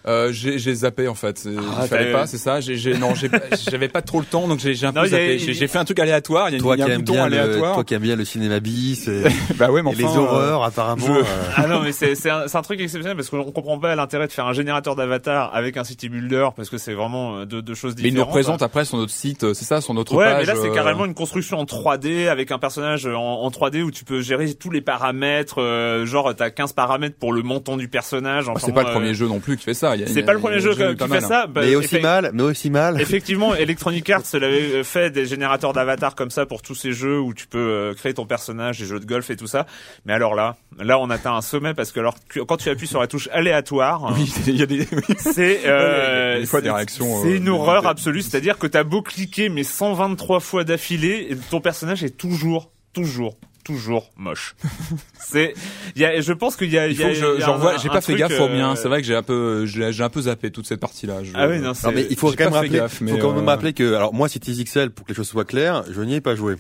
[0.08, 1.38] Euh, j'ai zappé en fait.
[1.38, 2.62] C'est- Ah, il fallait pas, c'est ça?
[2.62, 3.14] J'ai non,
[3.70, 5.38] j'avais pas trop le temps, donc j'ai un Non, peu zappé.
[5.38, 6.50] J'ai fait un truc aléatoire.
[6.50, 7.74] Il y a, Toi y a qui un bouton bien le, aléatoire.
[7.76, 9.24] toi qui aimes bien le cinéma bis et,
[9.58, 11.06] bah ouais, mais et les enfin, horreurs apparemment.
[11.06, 11.24] je- euh,
[11.58, 14.32] Ah non mais c'est c'est un, un truc exceptionnel parce qu'on comprend pas l'intérêt de
[14.32, 17.74] faire un générateur d'avatar avec un city builder parce que c'est vraiment euh, deux, deux
[17.76, 18.28] choses Mais il différentes.
[18.28, 20.48] nous représente après sur notre site, euh, c'est ça, sur notre Ouais, page.
[20.48, 23.82] mais là c'est euh, carrément une construction en 3D avec un personnage en, en 3D
[23.84, 25.62] où tu peux gérer tous les paramètres.
[25.62, 28.46] euh, genre t'as 15 paramètres pour le montant du personnage.
[28.48, 29.97] ah, Enfin, c'est pas le euh, premier jeu non plus qui fait ça.
[30.06, 31.22] C'est pas le premier jeu qui fait mal.
[31.22, 31.48] ça.
[31.48, 33.02] bah, mais aussi mal, mais aussi mal.
[33.02, 37.34] Effectivement, Electronic Arts l'avait fait des générateurs d'avatar comme ça pour tous ces jeux où
[37.34, 39.66] tu peux euh, créer ton personnage, des jeux de golf et tout ça.
[40.06, 42.16] Mais alors là, là on atteint un sommet parce que alors
[42.48, 44.88] quand tu appuies sur la touche aléatoire, Oui, il y a des.
[45.18, 48.68] c'est euh, des fois c'est- des réactions, C'est euh, une horreur des- absolue, c'est-à-dire que
[48.68, 53.38] t'as beau cliquer mais 123 fois d'affilée, et ton personnage est toujours, toujours.
[53.68, 54.56] Toujours moche.
[55.20, 55.54] C'est,
[55.96, 57.26] il y a, je pense qu'il y a, Il y faut a- que il je,
[57.40, 58.76] y a j'en un- vois, j'ai pas fait gaffe au euh, mien.
[58.78, 61.24] C'est vrai que j'ai un peu, j'ai un peu zappé toute cette partie-là.
[61.24, 63.44] Je- Ah oui, non, mais il faut quand même rappeler, gaffe, mais, faut quand même
[63.44, 66.16] euh, rappeler que, alors moi, Cities XL, pour que les choses soient claires, je n'y
[66.16, 66.56] ai pas joué.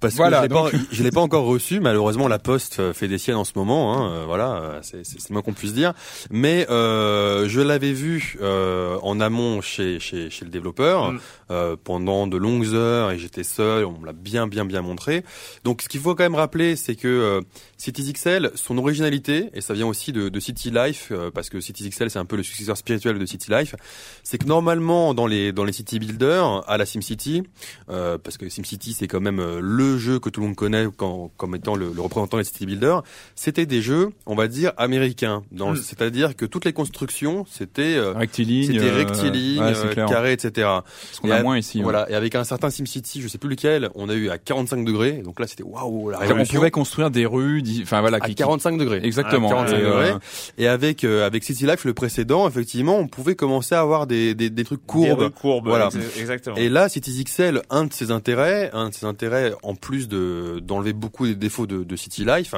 [0.00, 1.80] Parce Voilà, que je l'ai donc- l'ai pas encore reçu.
[1.80, 3.94] Malheureusement, la Poste euh, fait des siennes en ce moment.
[3.94, 5.92] Hein, euh, voilà, c'est le moins qu'on puisse dire.
[6.30, 11.20] Mais euh, je l'avais vu euh, en amont chez chez, chez le développeur Mm.
[11.50, 13.84] euh, pendant de longues heures et j'étais seul.
[13.86, 15.24] On me l'a bien bien bien montré.
[15.64, 17.40] Donc, ce qu'il faut quand même rappeler, c'est que euh,
[17.76, 21.60] Cities XL, son originalité, et ça vient aussi de, de City Life, euh, parce que
[21.60, 23.74] Cities XL, c'est un peu le successeur spirituel de City Life,
[24.22, 27.42] c'est que normalement, dans les, dans les city builders, à la SimCity,
[27.90, 29.60] euh, parce que SimCity, c'est quand même euh,
[29.92, 32.66] le jeu que tout le monde connaît quand- comme étant le, le représentant des city
[32.66, 33.02] builders,
[33.34, 35.42] c'était des jeux, on va dire, américains.
[35.52, 35.82] Dans le- Mm.
[35.82, 37.96] C'est-à-dire que toutes les constructions, c'était...
[37.96, 40.50] euh, rectiligne, c'était euh, rectiligne, ouais, euh, carré, etc.
[40.66, 41.78] Parce qu'on Et a moins ici.
[41.78, 41.84] ouais.
[41.84, 42.10] Voilà.
[42.10, 45.22] Et avec un certain SimCity, je sais plus lequel, on a eu à 45 degrés.
[45.24, 46.54] Donc là, c'était waouh, la On révolution.
[46.56, 49.00] pouvait construire des rues, enfin voilà, à qui, qui- 45 degrés.
[49.02, 49.48] exactement.
[49.48, 50.12] À 45 Et, euh, degrés.
[50.58, 54.34] Et avec euh, avec City Life le précédent, effectivement, on pouvait commencer à avoir des
[54.34, 55.18] des, des trucs Des courbes.
[55.20, 55.86] rues courbes, Voilà.
[55.94, 56.56] ex- exactement.
[56.56, 60.60] Et là, Cities XL, un de ses intérêts, un de ses intérêts, en plus de
[60.62, 62.54] d'enlever beaucoup des défauts de, City Life,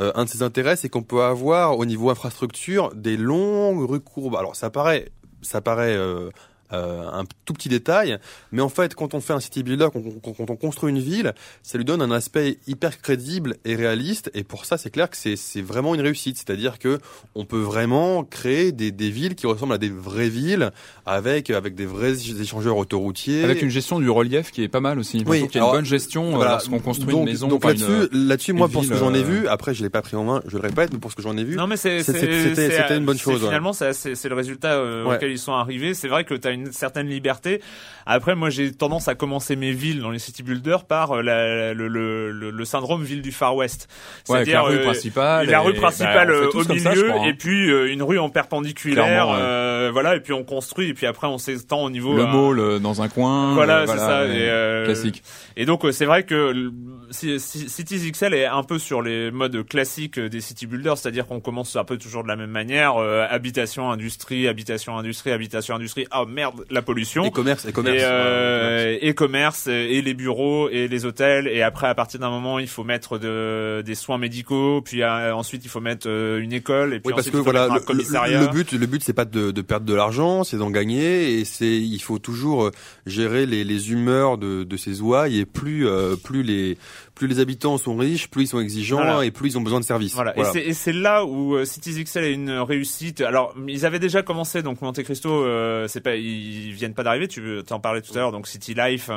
[0.00, 4.00] euh, un de ses intérêts, c'est qu'on peut avoir au niveau infrastructure des longues rues
[4.00, 4.36] courbes.
[4.36, 5.10] Alors ça paraît,
[5.42, 6.30] ça paraît euh,
[6.72, 8.18] euh, un tout petit détail,
[8.52, 10.98] mais en fait, quand on fait un city builder, quand on, quand on construit une
[11.00, 14.30] ville, ça lui donne un aspect hyper crédible et réaliste.
[14.34, 16.36] Et pour ça, c'est clair que c'est c'est vraiment une réussite.
[16.36, 16.98] C'est-à-dire que
[17.34, 20.70] on peut vraiment créer des, des villes qui ressemblent à des vraies villes
[21.06, 23.44] avec avec des vrais échangeurs autoroutiers.
[23.44, 25.24] Avec une gestion du relief qui est pas mal aussi.
[25.26, 26.50] Oui, qu'il y a alors, une bonne gestion Voilà.
[26.50, 27.48] euh, lorsqu'on construit donc, une maison.
[27.48, 29.90] Donc là-dessus, une- là-dessus, moi, pour ce que j'en ai euh, vu, après, je l'ai
[29.90, 31.66] pas pris en main, je le répète, mais pour ce que j'en ai vu, Non
[31.66, 33.48] mais c'est C'est- c'est- c'était- c'est- c'était une bonne chose, ouais.
[33.48, 35.16] Finalement, c'est c'est c'est le résultat euh, Ouais.
[35.16, 35.94] auquel ils sont arrivés.
[35.94, 37.60] C'est vrai que tu as une certaine liberté.
[38.06, 41.74] Après, moi, j'ai tendance à commencer mes villes dans les city builders par euh, la-
[41.74, 43.88] le, le, le, le syndrome ville du Far West.
[44.28, 45.48] Ouais, avec la rue euh, principale.
[45.48, 47.28] la rue principale bah, euh, au milieu ça, je crois, hein.
[47.28, 49.34] et puis euh, une rue en perpendiculaire ouais.
[49.38, 52.26] euh, voilà et puis on construit et puis après on s'étend au niveau Le euh,
[52.26, 53.54] mall dans un coin.
[53.54, 55.22] voilà c'est ça et, Classique.
[55.56, 56.70] et donc c'est vrai que
[57.10, 61.74] Cities XL est un peu sur les modes classiques des city builders, c'est-à-dire qu'on commence
[61.76, 66.06] un peu toujours de la même manière, habitation, industrie, habitation, industrie, habitation, industrie.
[66.10, 67.24] Ah merde, la pollution.
[67.24, 68.02] et commerce, et commerce.
[68.02, 71.48] et, euh, et commerce et les bureaux et les hôtels.
[71.48, 74.82] Et après à partir d'un moment il faut mettre de, des soins médicaux.
[74.82, 76.94] Puis euh, ensuite il faut mettre euh, une école.
[76.94, 78.86] Et puis Oui, parce ensuite que il faut voilà, un le, commissariat le but, le
[78.86, 82.18] but, c'est pas de, de perdre de l'argent, c'est d'en gagner, et c'est, il faut
[82.18, 82.70] toujours euh,
[83.06, 86.78] gérer les, les humeurs de, de ces ouailles, et plus, euh, plus les,
[87.20, 89.26] plus les habitants sont riches, plus ils sont exigeants, Voilà.
[89.26, 90.14] et plus ils ont besoin de services.
[90.14, 90.34] Voilà.
[90.38, 93.20] Et c'est- Et c'est là où euh, Cities XL est une réussite.
[93.20, 97.28] Alors, ils avaient déjà commencé, donc Monte Cristo, euh, c'est pas, ils viennent pas d'arriver.
[97.28, 99.10] Tu t'en parlais tout à l'heure, donc City Life,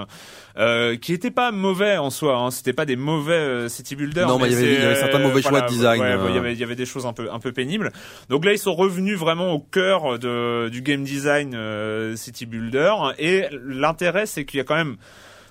[0.58, 2.36] euh, qui était pas mauvais en soi.
[2.36, 4.28] Hein, C'était pas des mauvais euh, city builders.
[4.28, 6.26] Non, mais il y avait- y certains mauvais choix de design, Ouais, euh.
[6.28, 7.94] il y avait, il y avait des choses un peu, un peu pénibles.
[8.28, 12.92] Donc là, ils sont revenus vraiment au cœur de, du game design euh, city builder.
[13.18, 14.98] Et l'intérêt, c'est qu'il y a quand même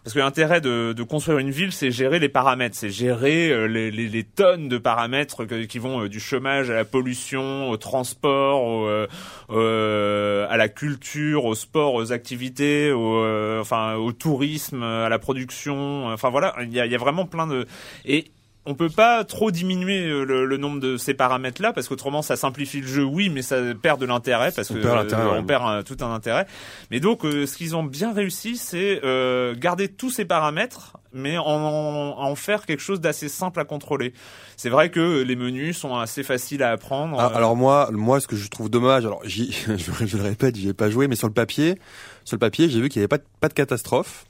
[0.05, 3.67] parce que l'intérêt de, de construire une ville, c'est gérer les paramètres, c'est gérer euh,
[3.67, 7.77] les, les, les tonnes de paramètres qui vont euh, du chômage à la pollution, au
[7.77, 9.07] transport, au, euh,
[9.51, 15.19] euh, à la culture, au sport, aux activités, au, euh, enfin au tourisme, à la
[15.21, 16.07] production.
[16.09, 17.67] Enfin voilà, il y a, y a vraiment plein de
[18.05, 18.33] et
[18.65, 22.37] on peut pas trop diminuer euh, le, le nombre de ces paramètres-là parce qu'autrement ça
[22.37, 25.45] simplifie le jeu, oui, mais ça perd de l'intérêt parce On que perd euh, on
[25.45, 26.47] perd un- tout un intérêt.
[26.91, 31.39] Mais donc, euh, ce qu'ils ont bien réussi, c'est euh, garder tous ces paramètres, mais
[31.39, 34.13] en, en, en faire quelque chose d'assez simple à contrôler.
[34.57, 37.17] C'est vrai que les menus sont assez faciles à apprendre.
[37.19, 39.43] Ah, Euh, alors moi, moi, ce que je trouve dommage, alors je,
[40.07, 41.79] je le répète, j'y ai pas joué, mais sur le papier,
[42.25, 44.25] sur le papier, j'ai vu qu'il y avait pas de, pas de catastrophe.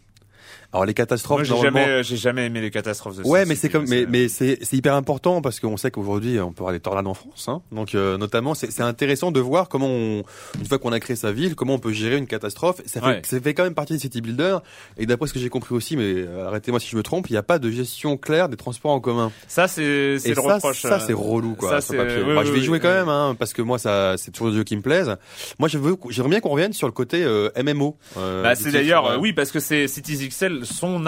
[0.72, 3.16] Alors les catastrophes, moi, j'ai normalement, jamais, j'ai jamais aimé les catastrophes.
[3.18, 6.40] De Ouais, mais c'est comme, mais, mais c'est, c'est hyper important parce qu'on sait qu'aujourd'hui
[6.40, 7.60] on peut avoir des tornades en France, hein.
[7.72, 10.22] Donc euh, notamment, c'est, c'est intéressant de voir comment on,
[10.58, 12.80] une fois qu'on a créé sa ville, comment on peut gérer une catastrophe.
[12.86, 13.22] Ça fait, Ouais.
[13.24, 14.62] ça fait quand même partie des city builders.
[14.96, 17.32] Et d'après ce que j'ai compris aussi, mais euh, arrêtez-moi si je me trompe, il
[17.32, 19.30] n'y a pas de gestion claire des transports en commun.
[19.48, 20.80] ça, c'est, c'est le ça, reproche.
[20.82, 21.68] ça euh, c'est relou quoi.
[21.68, 22.16] ça, sur papier.
[22.26, 24.50] oui, oui, je vais oui, jouer quand même, hein, parce que moi ça, c'est toujours
[24.50, 25.16] des jeux qui me plaisent.
[25.58, 27.96] Moi, je veux, j'aimerais bien qu'on revienne sur le côté euh, MMO.
[28.16, 29.10] euh, Bah, c'est d'ailleurs, ouais.
[29.12, 31.02] euh, oui, parce que c'est Cities XL, son,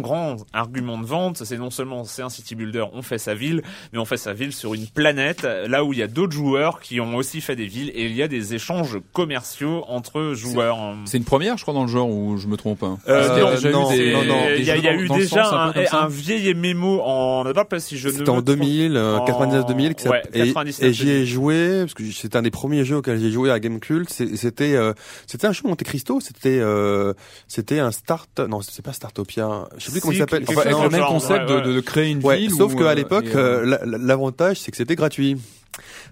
[0.00, 3.62] grand argument de vente, c'est non seulement c'est un city builder, on fait sa ville,
[3.92, 6.80] mais on fait sa ville sur une planète, là où il y a d'autres joueurs
[6.80, 10.78] qui ont aussi fait des villes, et il y a des échanges commerciaux entre joueurs.
[11.04, 12.82] C'est une première, je crois, dans le genre où je me trompe.
[12.82, 12.98] hein.
[13.08, 13.28] Euh,
[13.70, 15.52] non, des- Il y a, jeux il y a dans- eu dans déjà sens
[15.92, 19.94] un, vieil MMO en, d'abord pas si je C'était en trompe- 2000, euh, en- 99-2000,
[19.94, 22.84] qui ouais, s'appelle- et, 99, et j'y ai joué, parce que c'était un des premiers
[22.84, 24.92] jeux auxquels j'ai joué à Gamecult, c'était euh,
[25.26, 27.12] c'était un jeu Monte Cristo, c'était euh,
[27.48, 30.44] c'était un start, non c'est pas Startopia, je sais plus comment il s'appelle.
[30.48, 32.50] Enfin, le même genre, concept ouais, de- de, de créer une Ouais, ville.
[32.52, 35.36] sauf qu'à euh, l'époque, euh, euh, la- la- l'avantage c'est que c'était gratuit.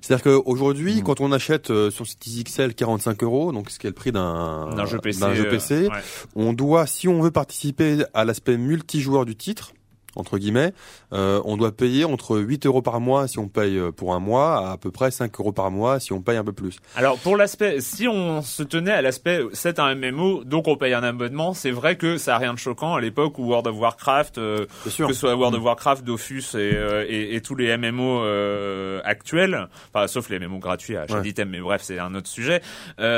[0.00, 1.02] C'est-à-dire qu'aujourd'hui, Mm.
[1.02, 4.10] quand on achète euh, sur Cities XL 45 euros, donc ce qui est le prix
[4.12, 5.20] d'un d'un jeu PC.
[5.20, 5.88] d'un jeu euh, PC, ouais.
[6.34, 9.72] on doit, si on veut participer à l'aspect multijoueur du titre,
[10.16, 10.72] entre guillemets,
[11.12, 14.18] euh, on doit payer entre 8 euros par mois si on paye euh, pour un
[14.20, 16.78] mois, à à peu près 5 euros par mois si on paye un peu plus.
[16.96, 20.94] Alors pour l'aspect, si on se tenait à l'aspect, c'est un MMO, donc on paye
[20.94, 23.76] un abonnement, c'est vrai que ça a rien de choquant à l'époque où World of
[23.78, 27.76] Warcraft, euh, que ce soit World of Warcraft, Dofus et, euh, et, et tous les
[27.76, 31.22] MMO euh, actuels, enfin sauf les MMO gratuits à achat Ouais.
[31.22, 32.62] d'items, mais bref c'est un autre sujet,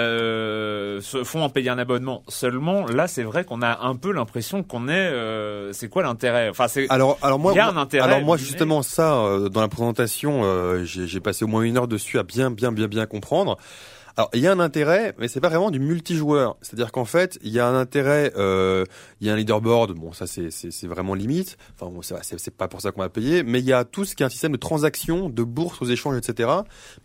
[0.06, 2.22] euh, se font en payer un abonnement.
[2.28, 6.48] Seulement là c'est vrai qu'on a un peu l'impression qu'on est, euh, c'est quoi l'intérêt?
[6.48, 9.16] Enfin c'est Alors, alors moi, Il y a moi- un intérêt, alors moi justement ça,
[9.24, 12.72] euh, dans la présentation, euh, j'ai passé au moins une heure dessus à bien, bien,
[12.72, 13.56] bien, bien comprendre.
[14.16, 16.58] Alors il y a un intérêt, mais c'est pas vraiment du multijoueur.
[16.60, 18.84] C'est-à-dire qu'en fait, il y a un intérêt, euh,
[19.22, 19.92] il y a un leaderboard.
[19.92, 21.56] Bon, ça c'est c'est vraiment limite.
[21.80, 24.14] Enfin bon, c'est pas pour ça qu'on va payer, mais il y a tout ce
[24.14, 26.50] qui est un système de transactions, de bourse aux échanges, etc.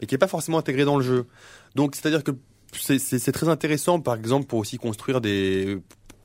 [0.02, 1.28] Mais qui est pas forcément intégré dans le jeu.
[1.76, 2.32] Donc c'est-à-dire que
[2.74, 5.78] c'est très intéressant, par exemple, pour aussi construire des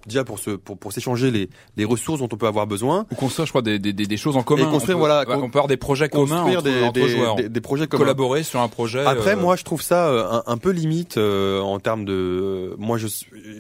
[0.07, 3.07] déjà pour se pour pour s'échanger les les ressources dont on peut avoir besoin.
[3.11, 4.65] Ou construire, je crois, des, des, des, choses en commun.
[4.71, 7.09] construire, on peut, voilà, on peut avoir des projets communs construire entre, des, entre des,
[7.09, 7.37] joueurs.
[7.37, 8.05] des, des projets communs.
[8.05, 9.05] Collaborer sur un projet.
[9.05, 12.75] Après, euh, moi, je trouve ça euh, un, un peu limite euh, en termes de.
[12.79, 13.07] Moi, je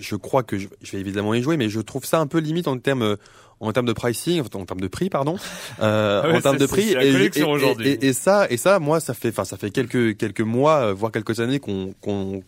[0.00, 2.38] je crois que je, je vais évidemment y jouer, mais je trouve ça un peu
[2.38, 3.16] limite en termes euh,
[3.60, 5.36] en termes de pricing, en termes de prix, pardon,
[5.80, 6.90] euh, ouais, en termes de prix.
[6.92, 7.30] et, et-
[7.84, 10.92] et- et ça, et ça, moi, ça fait, enfin, ça fait quelques quelques mois, euh,
[10.92, 12.42] voire quelques années qu'on qu'on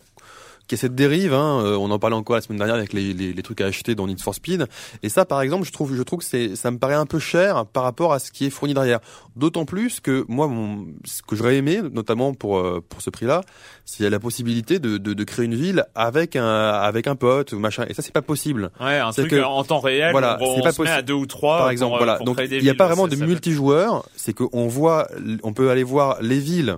[0.67, 2.91] qu'il y a cette dérive, hein, euh, on en parlait encore la semaine dernière avec
[2.93, 4.65] les, les, les trucs à acheter dans Need for Speed.
[5.03, 7.19] Et ça, par exemple, je trouve, je trouve que c'est, ça me paraît un peu
[7.19, 8.99] cher par rapport à ce qui est fourni derrière.
[9.35, 13.41] D'autant plus que moi, mon, ce que j'aurais aimé, notamment pour euh, pour ce prix-là,
[13.85, 17.59] c'est la possibilité de, de, de créer une ville avec un avec un pote ou
[17.59, 17.85] machin.
[17.89, 18.71] Et ça, c'est pas possible.
[18.79, 20.11] Ouais, un C'est truc que- en temps réel.
[20.11, 21.57] voilà, on, c'est on pas se met à deux ou trois.
[21.57, 22.15] par exemple, euh, voilà.
[22.15, 24.05] pour Donc il n'y a pas vraiment de multijoueur.
[24.15, 25.07] C'est qu'on voit,
[25.43, 26.77] on peut aller voir les villes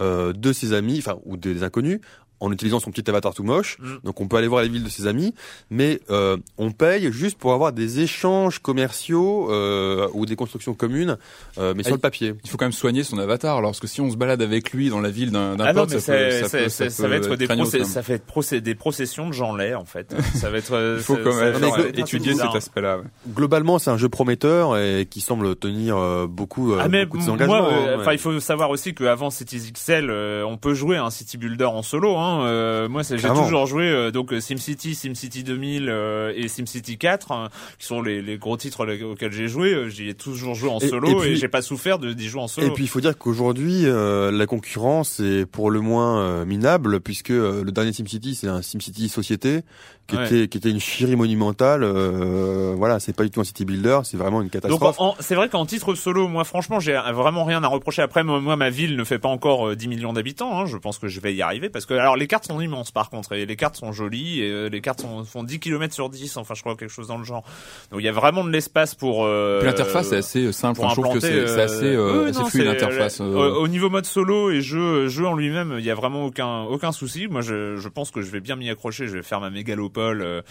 [0.00, 2.00] euh, de ses amis, enfin ou des inconnus,
[2.40, 3.78] en utilisant son petit avatar tout moche.
[3.80, 3.94] Mm.
[4.04, 5.34] Donc on peut aller voir les villes de ses amis,
[5.70, 11.16] mais euh, on paye juste pour avoir des échanges commerciaux euh, ou des constructions communes,
[11.58, 12.34] euh, mais sur Ah, le papier.
[12.44, 13.56] Il faut quand même soigner son avatar.
[13.56, 15.74] Alors, parce que si on se balade avec lui dans la ville d'un d'un Ah
[15.74, 20.14] pote, ça, va être des ça fait procès- des processions de gens laids en fait.
[20.34, 20.96] ça va être.
[20.98, 21.56] Il faut quand même
[21.94, 22.98] étudier cet aspect-là.
[22.98, 23.04] ouais.
[23.34, 25.96] Globalement, c'est un jeu prometteur et qui semble tenir
[26.28, 27.62] beaucoup, Ah mais beaucoup de engagements.
[27.62, 28.14] moi, euh, hein, ouais.
[28.14, 31.82] il faut savoir aussi qu'avant Cities XL, euh, on peut jouer un City Builder en
[31.82, 32.16] solo.
[32.16, 32.25] Hein.
[32.44, 37.32] Euh, moi, j'ai toujours joué euh, donc euh, SimCity, SimCity 2000 euh, et SimCity 4,
[37.32, 39.88] hein, qui sont les, les gros titres auxquels j'ai joué.
[39.90, 42.42] J'y ai toujours joué en Et- solo et et, j'ai pas souffert de d'y jouer
[42.42, 42.66] en solo.
[42.66, 47.28] Et puis il faut dire qu'aujourd'hui euh, la concurrence est pour le moins minable puisque
[47.30, 49.60] le dernier SimCity c'est un SimCity société
[50.06, 50.26] qui Ouais.
[50.26, 51.82] était qui était une chierie monumentale.
[51.82, 54.96] euh, voilà, c'est pas du tout un city builder, c'est vraiment une Donc catastrophe.
[54.98, 58.02] en- c'est vrai qu'en titre solo, moi franchement, j'ai vraiment rien à reprocher.
[58.02, 60.60] Après, moi, moi, ma ville ne fait pas encore euh, 10 millions d'habitants.
[60.60, 60.66] Hein.
[60.66, 63.10] Je pense que je vais y arriver parce que alors les cartes sont immenses par
[63.10, 66.08] contre et les cartes sont jolies et euh, les cartes sont, font 10 km sur
[66.08, 66.36] 10.
[66.36, 67.42] Enfin, je crois quelque chose dans le genre.
[67.90, 69.24] Donc il y a vraiment de l'espace pour.
[69.24, 70.76] Euh, Puis l'interface est assez simple.
[70.76, 73.20] pour Enfin, je trouve que implanter, c'est assez, euh, euh, oui, assez non, fluide l'interface.
[73.20, 73.54] euh, euh.
[73.56, 76.92] Au niveau mode solo et jeu, jeu en lui-même, il y a vraiment aucun aucun
[76.92, 77.26] souci.
[77.28, 79.06] Moi, je, je pense que je vais bien m'y accrocher.
[79.08, 79.95] Je vais faire ma mégalopole.
[80.00, 80.42] Euh,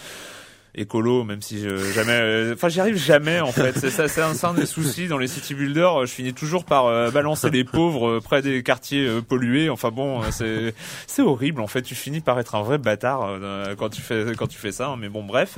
[0.77, 3.73] écolo même si je, jamais euh, enfin j'y arrive jamais en fait.
[3.77, 6.01] C'est ça c'est un, un des soucis dans les city builders.
[6.01, 9.69] Euh, je finis toujours par euh, balancer les pauvres euh, près des quartiers euh, pollués.
[9.69, 10.73] Enfin bon euh, c'est
[11.07, 11.81] c'est horrible en fait.
[11.81, 14.87] Tu finis par être un vrai bâtard euh, quand tu fais quand tu fais ça
[14.89, 15.57] hein, mais bon bref.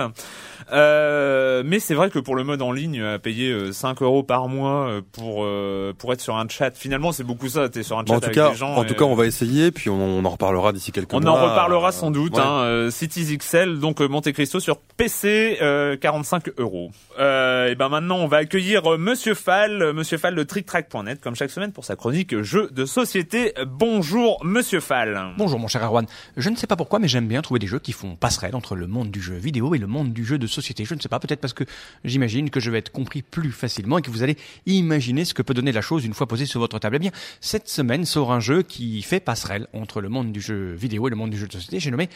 [0.72, 4.24] Euh, mais c'est vrai que pour le mode en ligne à payer euh, 5 euros
[4.24, 7.70] par mois euh, pour euh, pour être sur un chat finalement c'est beaucoup ça.
[7.70, 9.04] T'es sur un chat Bon, en tout avec cas, des gens en et- tout cas,
[9.06, 11.32] on va essayer puis on, on en reparlera d'ici quelques on mois.
[11.32, 12.36] en reparlera Euh, sans doute.
[12.36, 12.42] ouais.
[12.44, 16.92] Hein, euh, Cities XL, donc euh, Monte Cristo sur PC, euh, 45 euros.
[17.20, 21.22] Euh, et ben maintenant, on va accueillir euh, Monsieur Fall, euh, Monsieur Fall de TrickTrack.net,
[21.22, 23.54] comme chaque semaine pour sa chronique jeux de société.
[23.66, 25.34] Bonjour, Monsieur Fall.
[25.38, 26.06] Bonjour mon cher Erwan.
[26.36, 28.76] Je ne sais pas pourquoi, mais j'aime bien trouver des jeux qui font passerelle entre
[28.76, 30.86] le monde du jeu vidéo et le monde du jeu de société.
[30.86, 31.64] Je ne sais pas, peut-être parce que
[32.04, 35.42] j'imagine que je vais être compris plus facilement et que vous allez imaginer ce que
[35.42, 36.98] peut donner la chose une fois posée sur votre table.
[36.98, 40.74] Eh bien, cette semaine sort un jeu qui fait passerelle entre le monde du jeu
[40.74, 41.80] vidéo et le monde du jeu de société.
[41.80, 42.10] J'ai nommé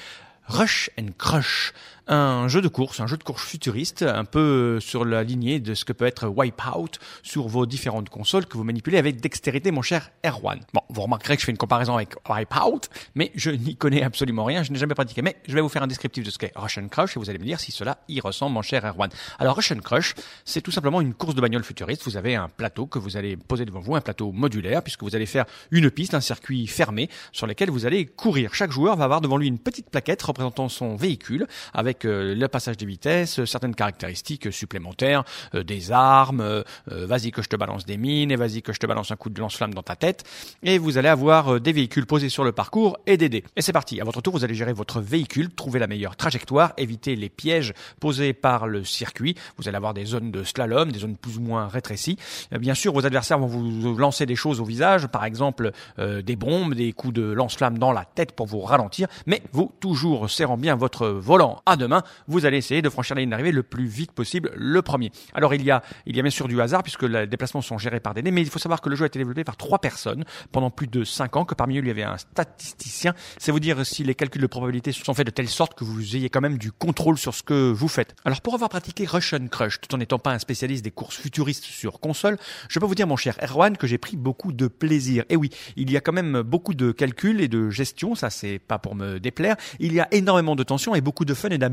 [0.47, 1.73] Rush and Crush,
[2.11, 5.73] un jeu de course, un jeu de course futuriste, un peu sur la lignée de
[5.73, 9.81] ce que peut être Wipeout sur vos différentes consoles que vous manipulez avec dextérité, mon
[9.81, 10.59] cher Erwan.
[10.73, 12.81] Bon, vous remarquerez que je fais une comparaison avec Wipeout,
[13.15, 15.21] mais je n'y connais absolument rien, je n'ai jamais pratiqué.
[15.21, 17.29] Mais je vais vous faire un descriptif de ce qu'est Rush and Crush et vous
[17.29, 19.09] allez me dire si cela y ressemble, mon cher Erwan.
[19.39, 22.03] Alors, Rush and Crush, c'est tout simplement une course de bagnole futuriste.
[22.03, 25.15] Vous avez un plateau que vous allez poser devant vous, un plateau modulaire, puisque vous
[25.15, 28.53] allez faire une piste, un circuit fermé sur lequel vous allez courir.
[28.53, 32.77] Chaque joueur va avoir devant lui une petite plaquette représentant son véhicule avec le passage
[32.77, 35.23] des vitesses, certaines caractéristiques supplémentaires,
[35.55, 38.73] euh, des armes, euh, euh, vas-y que je te balance des mines et vas-y que
[38.73, 40.23] je te balance un coup de lance-flamme dans ta tête.
[40.63, 43.43] Et vous allez avoir des véhicules posés sur le parcours et des dés.
[43.55, 43.99] Et c'est parti.
[44.01, 47.73] À votre tour, vous allez gérer votre véhicule, trouver la meilleure trajectoire, éviter les pièges
[47.99, 49.35] posés par le circuit.
[49.57, 52.17] Vous allez avoir des zones de slalom, des zones plus ou moins rétrécies.
[52.51, 56.73] Bien sûr, vos adversaires vont vous lancer des choses au visage, par exemple des bombes,
[56.73, 60.75] des coups de lance-flamme dans la tête pour vous ralentir, mais vous, toujours serrant bien
[60.75, 64.51] votre volant mains, vous allez essayer de franchir la ligne d'arrivée le plus vite possible,
[64.55, 65.11] le premier.
[65.33, 67.77] Alors il y a, il y a bien sûr du hasard puisque les déplacements sont
[67.77, 69.57] gérés par des dés, mais il faut savoir que le jeu a été développé par
[69.57, 73.13] trois personnes pendant plus de cinq ans, que parmi eux il y avait un statisticien.
[73.37, 76.15] C'est vous dire si les calculs de probabilité sont faits de telle sorte que vous
[76.15, 78.15] ayez quand même du contrôle sur ce que vous faites.
[78.25, 81.17] Alors pour avoir pratiqué Rush and Crush, tout en n'étant pas un spécialiste des courses
[81.17, 82.37] futuristes sur console,
[82.69, 85.23] je peux vous dire mon cher Erwan que j'ai pris beaucoup de plaisir.
[85.29, 88.59] Et oui, il y a quand même beaucoup de calculs et de gestion, ça c'est
[88.59, 89.55] pas pour me déplaire.
[89.79, 91.70] Il y a énormément de tension et beaucoup de fun et d'amusement.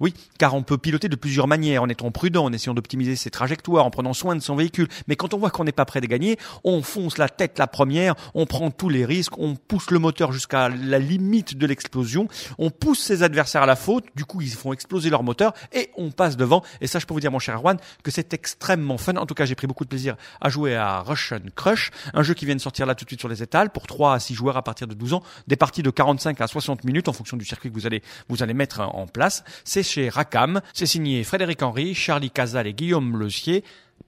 [0.00, 3.30] Oui, car on peut piloter de plusieurs manières, en étant prudent, en essayant d'optimiser ses
[3.30, 4.88] trajectoires, en prenant soin de son véhicule.
[5.08, 7.66] Mais quand on voit qu'on n'est pas prêt de gagner, on fonce la tête la
[7.66, 12.28] première, on prend tous les risques, on pousse le moteur jusqu'à la limite de l'explosion,
[12.58, 15.90] on pousse ses adversaires à la faute, du coup ils font exploser leur moteur et
[15.96, 16.62] on passe devant.
[16.80, 19.16] Et ça, je peux vous dire, mon cher Erwan, que c'est extrêmement fun.
[19.16, 22.34] En tout cas, j'ai pris beaucoup de plaisir à jouer à Russian Crush, un jeu
[22.34, 24.34] qui vient de sortir là tout de suite sur les étals pour 3 à 6
[24.34, 27.36] joueurs à partir de 12 ans, des parties de 45 à 60 minutes en fonction
[27.36, 29.29] du circuit que vous allez, vous allez mettre en place.
[29.64, 33.64] C'est chez Racam, c'est signé Frédéric Henry, Charlie Casal et Guillaume Lecier.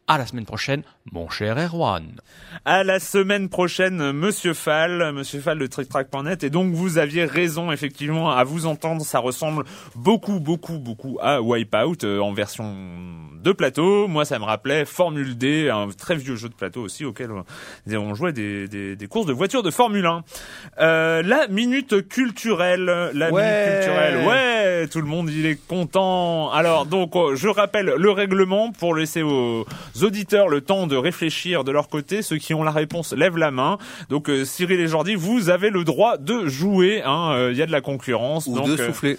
[0.09, 2.21] À la semaine prochaine, mon cher Erwan.
[2.65, 6.43] À la semaine prochaine, Monsieur Fall, Monsieur Fall de TrickTrack.net.
[6.43, 9.03] Et donc, vous aviez raison, effectivement, à vous entendre.
[9.03, 9.65] Ça ressemble
[9.95, 12.75] beaucoup, beaucoup, beaucoup à Wipeout euh, en version
[13.43, 14.07] de plateau.
[14.09, 18.15] Moi, ça me rappelait Formule D, un très vieux jeu de plateau aussi auquel on-
[18.15, 20.23] jouait des, des, des courses de voitures de Formule 1.
[20.81, 22.85] Euh, la minute culturelle,
[23.15, 23.43] la Ouais.
[23.43, 24.27] minute culturelle.
[24.27, 26.51] Ouais, tout le monde il est content.
[26.51, 29.65] Alors donc, euh, je rappelle le règlement pour laisser aux
[30.03, 32.23] auditeurs le temps de réfléchir de leur côté.
[32.23, 33.79] Ceux qui ont la réponse lèvent la main.
[34.09, 37.03] Donc euh, Cyril et Jordi, vous avez le droit de jouer.
[37.05, 37.33] hein.
[37.35, 38.47] Euh, Il y a de la concurrence.
[38.47, 39.19] Ou donc, de euh, souffler.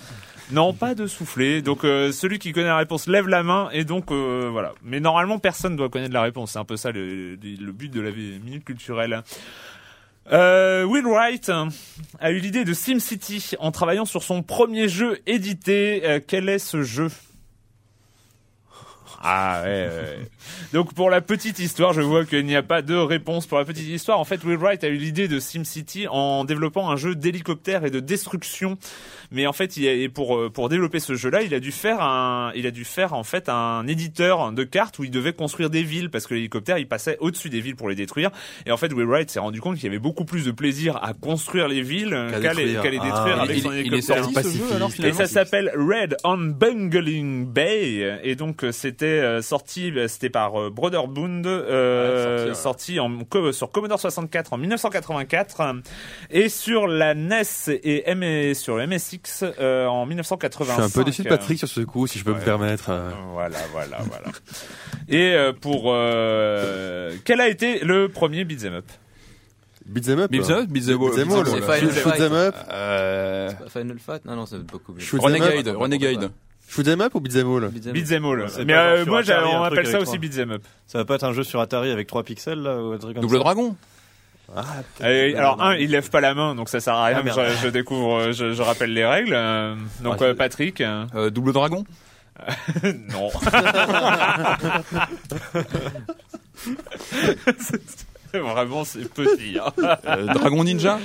[0.54, 1.64] Non, pas de souffler.
[1.64, 4.74] Donc euh, celui qui connaît la réponse lève la main et donc euh, voilà.
[4.84, 6.52] Mais normalement personne doit connaître la réponse.
[6.52, 9.24] C'est un peu ça le, but de la minute culturelle.
[10.32, 11.52] Euh, Will Wright
[12.20, 16.22] a eu l'idée de SimCity en travaillant sur son premier jeu édité.
[16.28, 17.10] Quel est ce jeu?
[19.26, 20.30] Ah ouais, ouais.
[20.74, 23.64] Donc pour la petite histoire, je vois qu'il n'y a pas de réponse pour la
[23.64, 24.20] petite histoire.
[24.20, 27.90] En fait, Will Wright a eu l'idée de SimCity en développant un jeu d'hélicoptère et
[27.90, 28.78] de destruction.
[29.32, 31.72] Mais en fait, il a, et pour euh, pour développer ce jeu-là, il a dû
[31.72, 35.34] faire un, il a dû faire en fait un éditeur de cartes où il devait
[35.34, 38.32] construire des villes parce que l'hélicoptère il passait au-dessus des villes pour les détruire.
[38.66, 40.98] Et en fait, Will Wright s'est rendu compte qu'il y avait beaucoup plus de plaisir
[41.04, 42.82] à construire les villes Qu'à les, détruire.
[42.82, 44.24] qu'à les Ah, détruire il- avec il- son il est hélicoptère.
[44.26, 48.20] sorti ce jeu alors Et ça s'appelle Red on Bungling Bay.
[48.24, 53.20] Et donc euh, c'était euh, sorti, euh, c'était par euh, Broderbund, euh, Ouais, sorti, en,
[53.52, 55.74] sur Commodore 64 en 1984 euh,
[56.32, 57.42] et sur la NES
[57.84, 59.23] et, M et sur le MSX
[59.60, 60.74] euh, en Je 1985.
[60.74, 62.40] suis un peu déçu de Patrick sur ce coup, si je peux Ouais.
[62.40, 62.90] me permettre.
[62.90, 63.10] euh.
[63.32, 64.28] Voilà, voilà, voilà.
[65.10, 68.86] Et euh, pour euh, quel a été le premier beat'em up?
[69.86, 70.32] Beat'em up?
[70.32, 71.10] Beat'em up, beat'em up, all.
[71.40, 71.46] up.
[71.50, 71.62] C'est
[72.16, 72.54] Final.
[72.72, 73.50] Euh,
[74.00, 74.26] Fight?
[74.26, 75.68] Non, non, c'est beaucoup them Renegade.
[75.76, 76.32] Renegade.
[76.70, 77.70] Shoot them up ou beat'em all?
[77.70, 77.92] Beat'em-
[78.26, 78.48] all.
[78.66, 80.64] Mais euh, moi, Atari, on appelle ça aussi beat'em up.
[80.88, 83.14] Ça va pas être un jeu sur Atari avec 3 pixels là ou un truc
[83.16, 83.44] comme Double ça?
[83.44, 83.76] Dragon.
[85.04, 87.18] Et alors un, il lève pas la main, donc ça sert à rien.
[87.20, 87.42] Ah, merde.
[87.62, 89.34] je, je découvre, je, je rappelle les règles.
[89.34, 91.84] euh, Donc Ah, euh, Patrick, Euh, Double Dragon?
[93.12, 93.30] non.
[98.44, 99.60] Vraiment, c'est petit.
[99.60, 99.72] hein.
[100.08, 101.00] Euh, Dragon Ninja.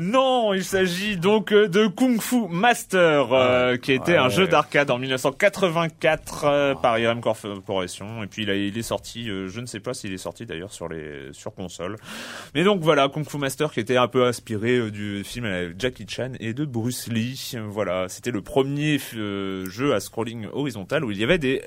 [0.00, 4.90] Non, il s'agit donc euh, de Kung Fu Master, euh, qui était un jeu d'arcade
[4.92, 8.22] en 1984 euh, par IRM Corporation.
[8.22, 10.88] Et puis il, est sorti, euh, je ne sais pas s'il est sorti d'ailleurs sur
[10.88, 11.96] les sur console.
[12.54, 16.32] Mais donc voilà, Kung Fu Master qui était un peu inspiré du film Jackie Chan
[16.38, 17.54] et de Bruce Lee.
[17.70, 21.60] Voilà, c'était le premier euh, jeu à scrolling horizontal où il y avait des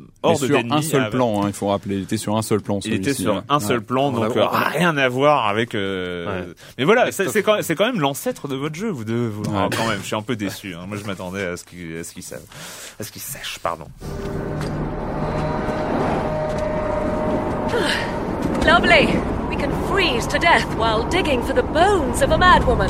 [0.00, 1.96] euh, Mais hordes sur un seul avec- plan, hein, il faut rappeler.
[1.96, 2.78] Il était sur un seul plan.
[2.84, 3.40] il était sur ouais.
[3.48, 3.64] un Ouais.
[3.64, 5.74] seul plan, On a- donc on euh, a- rien à voir avec.
[5.74, 6.54] euh, Ouais.
[6.78, 9.28] Mais voilà, c'est quand, quand même l'ancêtre de votre jeu, vous deux.
[9.28, 9.42] Vous...
[9.42, 9.50] Ouais.
[9.56, 10.74] Ah, quand même, je suis un peu déçu.
[10.74, 10.86] hein.
[10.88, 12.40] Moi, je m'attendais à ce qu'ils qu'ils savent,
[13.00, 13.86] à ce qu'ils sachent, pardon.
[18.66, 19.06] Lovely.
[19.50, 22.88] We can freeze to death while digging for the bones of a madwoman.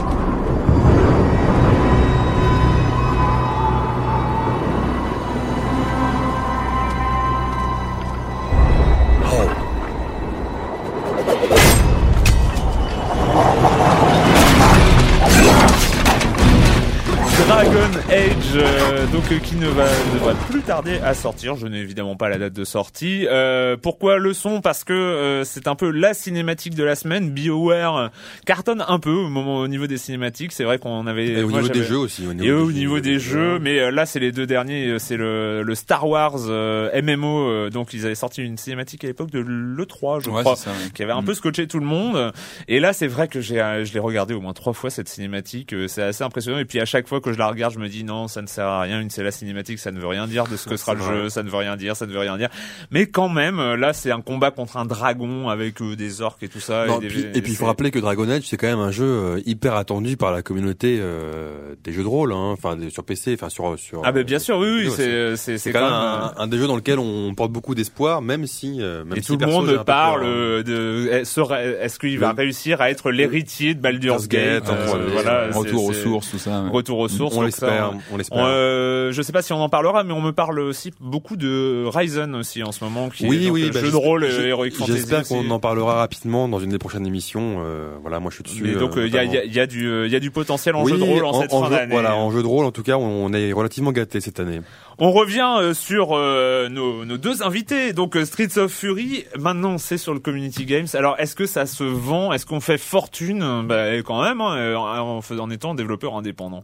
[19.38, 21.54] Qui ne va devrait plus tarder à sortir.
[21.56, 23.26] Je n'ai évidemment pas la date de sortie.
[23.28, 24.60] Euh, pourquoi le son?
[24.60, 27.30] Parce que euh, c'est un peu la cinématique de la semaine.
[27.30, 28.10] BioWare
[28.46, 30.52] cartonne un peu au moment au niveau des cinématiques.
[30.52, 32.24] C'est vrai qu'on avait Et au moi, niveau des jeux aussi.
[32.42, 35.62] Et au niveau des jeux, mais euh, là c'est les deux derniers, euh, c'est le,
[35.62, 39.40] le Star Wars euh, MMO, euh, donc ils avaient sorti une cinématique à l'époque de
[39.40, 40.90] l'E3 je Ouais, crois, c'est ça, ouais.
[40.94, 41.26] qui avait un Mm.
[41.26, 42.32] peu scotché tout le monde.
[42.68, 45.74] Et là c'est vrai que j'ai, je l'ai regardé au moins trois fois cette cinématique,
[45.88, 46.58] c'est assez impressionnant.
[46.58, 48.46] Et puis à chaque fois que je la regarde, je me dis non, ça ne
[48.46, 50.76] sert à rien, une c'est la cinématique, ça ne veut rien dire de ce que
[50.76, 52.48] sera le jeu, ça ne veut rien dire, ça ne veut rien dire.
[52.90, 56.42] Mais quand même, euh, là c'est un combat contre un dragon avec euh, des orques
[56.42, 56.86] et tout ça.
[56.86, 58.80] Non, et, des- puis- et puis il faut rappeler que Dragon Age c'est quand même
[58.80, 62.76] un jeu euh, hyper attendu par la communauté euh, des jeux de rôle, hein, enfin
[62.90, 64.02] sur PC, enfin sur sur.
[64.04, 66.58] Ah ben bien sûr, oui, oui, c'est c'est C'est quand même euh, un, un des
[66.58, 69.46] jeux dans lequel on porte beaucoup d'espoir, même si euh, même et si tout le
[69.46, 70.32] monde peu parle peur, hein.
[70.32, 74.86] euh, de est-ce qu'il va réussir à être l'héritier de Baldur's Gate, Gate en euh,
[75.06, 76.62] 3D, voilà Retour aux sources, tout ça.
[76.70, 78.38] retour aux sources On l'espère, ça, on l'espère.
[79.03, 81.36] Euh, euh, je sais pas si on en parlera, mais on me parle aussi beaucoup
[81.36, 84.38] de Ryzen aussi en ce moment, qui Oui, est oui, bah, jeu de rôle j'ai-
[84.38, 84.92] euh, Heroic Fantasy.
[84.98, 87.62] J'espère qu'on en parlera rapidement dans une des prochaines émissions.
[87.64, 88.62] Euh, voilà, moi je suis dessus.
[88.62, 89.44] Mais donc euh, il y, a, notamment.
[89.44, 91.24] y a- y a du euh, y a du potentiel en oui, jeu de rôle
[91.24, 91.92] en, en, cette en fin d'année.
[91.92, 94.61] voilà, en jeu de rôle, en tout cas, on, est relativement gâté cette année.
[94.98, 97.92] On revient euh, sur euh, nos, nos deux invités.
[97.92, 100.86] Donc euh, Streets of Fury, maintenant c'est sur le Community Games.
[100.94, 102.32] Alors est-ce que ça se vend?
[102.32, 103.62] Est-ce qu'on fait fortune?
[103.66, 106.62] Bah quand même, hein, euh, en, en étant développeur indépendant.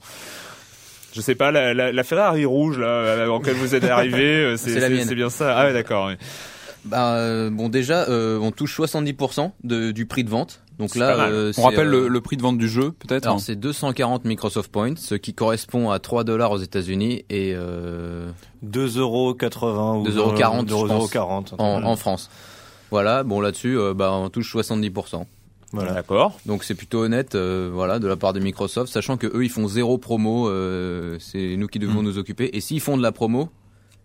[1.14, 4.24] Je sais pas, la, la, la Ferrari rouge là, euh, en laquelle vous êtes arrivé,
[4.44, 5.56] euh, c'est bien ça.
[5.58, 6.08] Ah ouais, d'accord.
[6.08, 6.14] oui.
[6.84, 10.62] Bah euh, bon déjà euh, on touche 70% de, du prix de vente.
[10.78, 13.40] Donc là euh, On rappelle euh, le, le prix de vente du jeu, peut-être alors
[13.40, 18.30] c'est 240 Microsoft Points, ce qui correspond à 3 dollars aux États-Unis et euh,
[18.64, 21.12] 2,80 euros ou 2,40 je pense.
[21.12, 22.30] 2,40 en, en France.
[22.92, 25.24] Voilà, bon là-dessus euh, bah on touche 70%.
[25.72, 25.92] Voilà.
[25.92, 26.38] D'accord.
[26.46, 29.50] Donc c'est plutôt honnête, euh, voilà, de la part de Microsoft, sachant que eux ils
[29.50, 32.04] font zéro promo, euh, c'est nous qui devons Mm.
[32.06, 32.50] nous occuper.
[32.56, 33.50] Et s'ils font de la promo,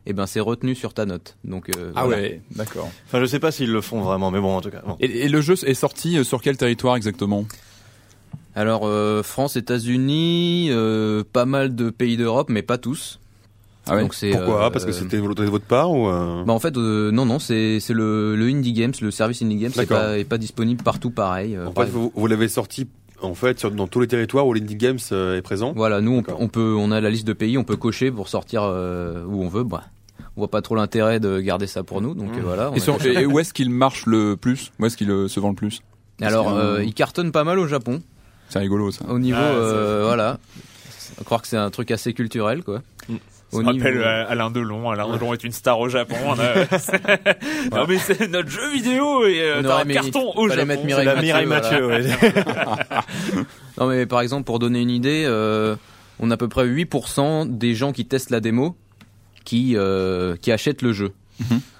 [0.06, 1.38] eh ben c'est retenu sur ta note.
[1.46, 2.22] Donc euh, Ah voilà.
[2.22, 2.90] ouais, d'accord.
[3.08, 4.82] Enfin, je sais pas s'ils le font vraiment, mais bon, en tout cas.
[4.86, 4.98] bon.
[5.00, 7.46] Et, et le jeu est sorti euh, sur quel territoire exactement?
[8.56, 13.20] Alors euh, France, États-Unis, euh, pas mal de pays d'Europe, mais pas tous.
[13.86, 14.02] Ah ouais.
[14.02, 14.68] Donc c'est Pourquoi?
[14.68, 17.26] euh, Parce que c'était volonté de votre part ou euh, Bah en fait euh, non
[17.26, 19.98] non c'est c'est le le Indie Games, le service Indie Games, D'accord.
[19.98, 21.56] pas est pas disponible partout pareil.
[21.56, 22.88] euh, En fait, vous, vous l'avez sorti
[23.22, 25.74] en fait sur, dans tous les territoires où l'Indie Games euh, est présent?
[25.76, 28.10] Voilà, nous on, peut- on peut, on a la liste de pays, on peut cocher
[28.12, 29.64] pour sortir euh, où on veut.
[29.64, 29.84] Bah,
[30.36, 32.40] on voit pas trop l'intérêt de garder ça pour nous, donc Mmh.
[32.40, 32.72] euh, voilà.
[32.72, 32.98] on Et, sur-
[33.30, 34.72] où est-ce qu'il marche le plus?
[34.80, 35.82] Où est-ce qu'il euh, se vend le plus?
[36.22, 38.02] Alors, euh, il cartonne pas mal au Japon.
[38.50, 39.06] C'est rigolo ça.
[39.10, 40.38] Au niveau, Ah, euh, voilà,
[41.20, 42.82] à croire que c'est un truc assez culturel, quoi.
[43.10, 43.16] Mm.
[43.54, 44.90] Ça Au me niveau- rappelle euh, Alain Delon.
[44.90, 46.16] Alain Delon est une star au Japon.
[46.26, 46.66] On a-
[47.78, 50.66] non mais c'est notre jeu vidéo et euh, On t'as un mis- carton au Japon.
[50.66, 51.62] mettre Mireille la Mathieu, Mireille voilà.
[51.62, 53.44] Mathieu, ouais.
[53.80, 55.76] Non mais par exemple, pour donner une idée, euh,
[56.20, 58.76] on a à peu près 8% des gens qui testent la démo
[59.46, 61.12] qui euh, qui achètent le jeu.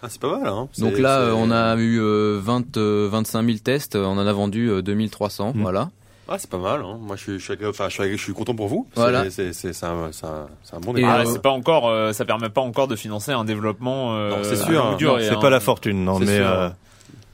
[0.02, 0.48] Ah, c'est pas mal.
[0.48, 0.68] Hein.
[0.80, 4.70] Donc là, on a eu euh, 20, euh, 25 000 tests, on en a vendu
[4.70, 5.62] euh, 2300, Mm.
[5.62, 5.90] voilà.
[6.30, 6.82] Ah, c'est pas mal.
[6.82, 6.98] Hein.
[7.02, 8.88] Moi, je suis, je suis, agré- enfin, je suis, agré- je suis content pour vous.
[8.94, 9.30] C'est- Voilà.
[9.30, 11.16] C'est c'est- c'est un, c'est un, bon Et, départ.
[11.18, 14.16] Ah, euh, c'est pas encore, euh, ça permet pas encore de financer un développement.
[14.16, 15.40] Euh, c'est sûr, C'est hein.
[15.42, 16.70] pas la fortune, non, C'est mais euh,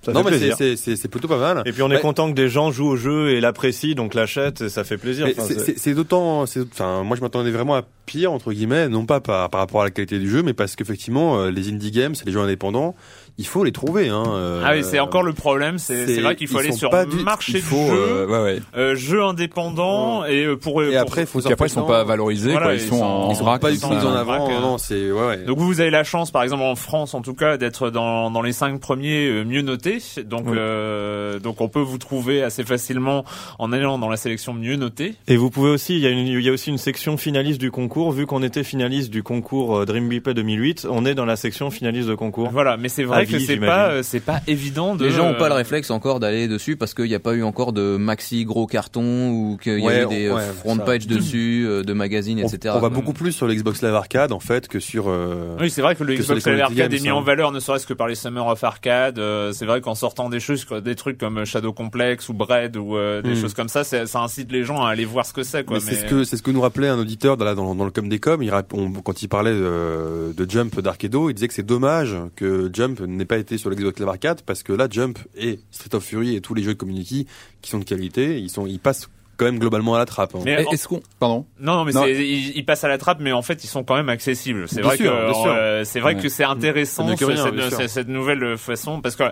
[0.01, 1.61] ça non, fait mais c'est- plutôt pas mal.
[1.65, 2.01] Et puis on est Ouais.
[2.01, 5.27] content que des gens jouent au jeu et l'apprécient, donc l'achètent, et ça fait plaisir.
[5.37, 5.43] Enfin,
[5.77, 9.49] c'est- d'autant, c'est- enfin, moi je m'attendais vraiment à pire entre guillemets, non pas par,
[9.49, 12.31] par rapport à la qualité du jeu, mais parce qu'effectivement euh, les indie games, les
[12.31, 12.95] jeux indépendants,
[13.37, 14.09] il faut les trouver.
[14.09, 15.77] Hein, euh, Ah oui, c'est encore le problème.
[15.77, 18.43] C'est c'est- c'est vrai qu'il faut aller sur du- marché il faut, jeu, Euh, ouais,
[18.55, 18.61] ouais.
[18.75, 21.83] euh, jeux indépendants et euh, pour Et pour- après, il faut Puis après, ils sont
[21.85, 22.73] pas valorisés, Voilà, quoi.
[22.75, 24.07] Ils, ils sont, sont- en ils sont pas tout utilisés ça.
[24.07, 24.37] en avant.
[24.49, 24.61] Non, hein.
[24.61, 25.37] non, c'est ouais, ouais.
[25.45, 28.31] Donc vous, vous avez la chance, par exemple en France, en tout cas, d'être dans,
[28.31, 29.99] dans les cinq premiers euh, mieux notés.
[30.25, 33.23] Donc euh, donc on peut vous trouver assez facilement
[33.57, 35.15] en allant dans la sélection mieux notée.
[35.27, 37.59] Et vous pouvez aussi, il y, a une- il y a aussi une section finaliste
[37.59, 37.98] du concours.
[38.11, 41.69] Vu qu'on était finaliste du concours euh, Dream Beeple 2008, on est dans la section
[41.69, 42.49] finaliste de concours.
[42.49, 45.05] Voilà, mais c'est vrai que c'est pas euh, c'est pas évident de.
[45.05, 47.43] Les gens ont pas le réflexe encore d'aller dessus parce qu'il n'y a pas eu
[47.43, 50.75] encore de maxi gros carton ou qu'il y Ouais, a eu des euh, ouais, front
[50.77, 50.83] ça.
[50.83, 52.73] page dessus, de magazines, On, etc.
[52.77, 55.05] on va beaucoup plus sur l'Xbox Live Arcade en fait que sur.
[55.09, 57.15] euh, Oui, c'est vrai que le que Xbox Live Arcade est mis hein.
[57.15, 59.19] en valeur, ne serait-ce que par les Summer of Arcade.
[59.19, 62.95] Euh, c'est vrai qu'en sortant des choses, des trucs comme Shadow Complex ou Bread ou
[62.95, 63.41] euh, des Hmm.
[63.41, 65.63] choses comme ça, ça incite les gens à aller voir ce que c'est.
[65.65, 65.77] Quoi.
[65.77, 67.85] mais c'est ce que c'est ce que nous rappelait un auditeur dans, la- dans, dans
[67.85, 68.41] le com des com.
[68.43, 72.15] Il rap- on- quand il parlait de, de Jump d'Arcado, il disait que c'est dommage
[72.35, 75.95] que Jump n'ait pas été sur l'Xbox Live Arcade parce que là Jump et Street
[75.95, 77.27] of Fury et tous les jeux de Community
[77.61, 80.35] qui sont de qualité, ils sont ils passent quand même globalement à la trappe.
[80.35, 80.39] hein.
[80.43, 81.45] Mais Est-ce qu'on, pardon?
[81.61, 82.03] Non, non, mais Non.
[82.03, 84.67] c'est- ils, ils passent à la trappe, mais en fait, ils sont quand même accessibles.
[84.67, 85.45] C'est Bien vrai sûr, que bien sûr.
[85.55, 86.21] euh, c'est vrai Ouais.
[86.21, 89.23] que c'est intéressant rien, cette nouvelle façon parce que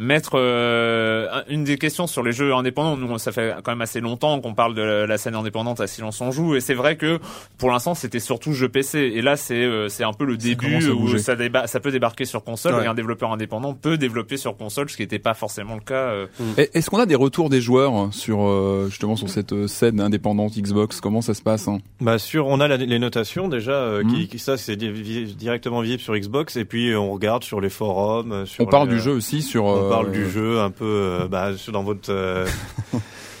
[0.00, 2.96] mettre euh, une des questions sur les jeux indépendants.
[2.96, 6.20] Nous, ça fait quand même assez longtemps qu'on parle de la, scène indépendante à Silence
[6.20, 7.18] on joue, et c'est vrai que
[7.58, 8.98] pour l'instant, c'était surtout jeu PC.
[9.14, 12.24] Et là, c'est euh, c'est un peu le début où ça, déba- ça peut débarquer
[12.24, 12.84] sur console Ouais.
[12.84, 15.94] et un développeur indépendant peut développer sur console, ce qui n'était pas forcément le cas.
[15.94, 16.26] euh,
[16.56, 20.56] Est-ce qu'on a des retours des joueurs sur euh, justement sur cette euh, scène indépendante
[20.56, 21.00] Xbox?
[21.00, 21.78] Comment ça se passe hein?
[22.00, 24.12] Bah sur, on a la- les notations déjà, euh, Mhm.
[24.14, 28.46] qui, qui- ça c'est directement visible sur Xbox, et puis on regarde sur les forums.
[28.46, 29.66] Sur On parle les, du jeu aussi sur.
[29.88, 32.46] On parle du jeu un peu euh, bah, dans votre euh,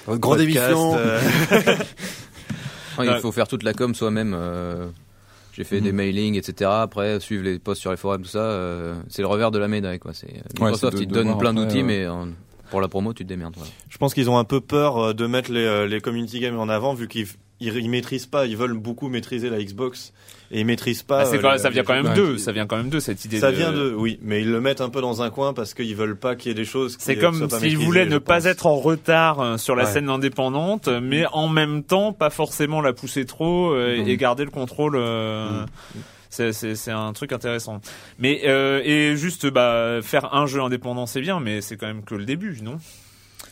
[0.06, 0.94] Votre grande podcast, émission.
[0.96, 1.20] euh,
[2.98, 4.34] Ouais, il faut faire toute la com soi-même.
[4.36, 4.88] euh,
[5.52, 5.84] J'ai fait Mhm.
[5.84, 6.70] des mailings, etc.
[6.74, 9.68] Après, suivre les posts sur les forums, tout ça, euh, c'est le revers de la
[9.68, 9.98] médaille.
[9.98, 10.12] Quoi.
[10.14, 12.06] C'est Microsoft, c'est de- ils te donnent plein après, d'outils, mais
[12.70, 13.54] pour la promo, tu te démerdes.
[13.56, 13.70] voilà.
[13.88, 16.94] je pense qu'ils ont un peu peur de mettre les, les community games en avant,
[16.94, 17.26] vu qu'ils
[17.60, 20.12] ils, ils maîtrisent pas, ils veulent beaucoup maîtriser la Xbox
[20.50, 21.20] et ils maîtrisent pas.
[21.20, 23.24] Ah, c'est euh, quand- ça vient quand même d'eux, ça vient quand même d'eux cette
[23.24, 23.38] idée.
[23.40, 25.74] Ça de- vient de, oui, mais ils le mettent un peu dans un coin parce
[25.74, 26.96] qu'ils veulent pas qu'il y ait des choses.
[26.96, 29.90] qui, C'est comme s'ils voulaient ne pas être en retard euh, sur la Ouais.
[29.90, 34.08] scène indépendante, mais en même temps pas forcément la pousser trop euh, Mhm.
[34.08, 34.96] et garder le contrôle.
[34.96, 35.64] euh,
[36.30, 37.80] C'est, c'est, c'est un truc intéressant.
[38.18, 42.04] Mais euh, et juste bah faire un jeu indépendant c'est bien, mais c'est quand même
[42.04, 42.78] que le début, non?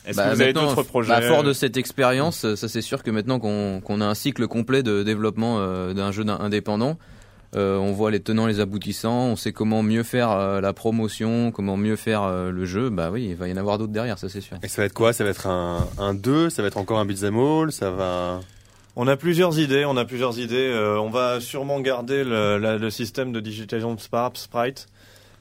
[0.07, 2.81] Est-ce Bah, que vous avez d'autres projets bah, fort de cette expérience, euh, ça c'est
[2.83, 6.39] sûr que maintenant qu'on qu'on a un cycle complet de développement euh, d'un jeu d'un-
[6.39, 6.97] indépendant,
[7.57, 11.51] euh, on voit les tenants, les aboutissants, on sait comment mieux faire euh, la promotion,
[11.53, 12.91] comment mieux faire euh, le jeu.
[12.91, 14.57] Bah oui, il va y en avoir d'autres derrière, ça c'est sûr.
[14.63, 15.13] Et ça va être quoi?
[15.13, 17.73] Ça va être un, un 2 Ça va être encore un beat'em all?
[17.73, 18.41] Ça va...
[18.99, 20.71] On a plusieurs idées, on a plusieurs idées.
[20.73, 24.01] euh, on va sûrement garder le, la- le système de digitalisation de
[24.39, 24.87] Sprite.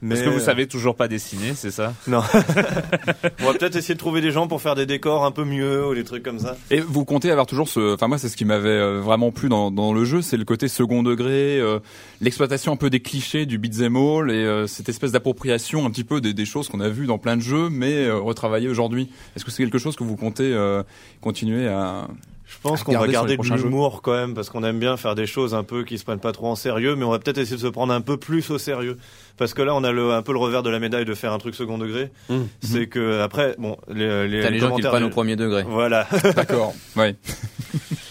[0.06, 1.92] Mais Parce que vous euh, savez toujours pas dessiner, c'est ça?
[2.06, 2.22] Non.
[3.40, 5.86] on va peut-être essayer de trouver des gens pour faire des décors un peu mieux
[5.86, 6.56] ou des trucs comme ça.
[6.70, 9.48] Et vous comptez avoir toujours ce, enfin moi c'est ce qui m'avait euh, vraiment plu
[9.48, 11.80] dans, dans le jeu, c'est le côté second degré, euh,
[12.20, 16.04] l'exploitation un peu des clichés du beat'em all et euh, cette espèce d'appropriation un petit
[16.04, 19.08] peu des, des choses qu'on a vues dans plein de jeux, mais euh, retravaillées aujourd'hui.
[19.34, 20.82] Est-ce que c'est quelque chose que vous comptez euh,
[21.20, 22.08] continuer à
[22.46, 25.26] Je pense qu'on va garder de l'humour quand même parce qu'on aime bien faire des
[25.26, 27.56] choses un peu qui se prennent pas trop en sérieux, mais on va peut-être essayer
[27.56, 28.96] de se prendre un peu plus au sérieux
[29.36, 31.32] parce que là on a le, un peu le revers de la médaille de faire
[31.32, 32.10] un truc second degré.
[32.28, 32.36] Mmh.
[32.62, 35.64] C'est que après bon les, les, T'as les gens qui le prennent au premier degré.
[35.68, 36.06] Voilà.
[36.34, 36.74] D'accord.
[36.96, 37.14] Ouais.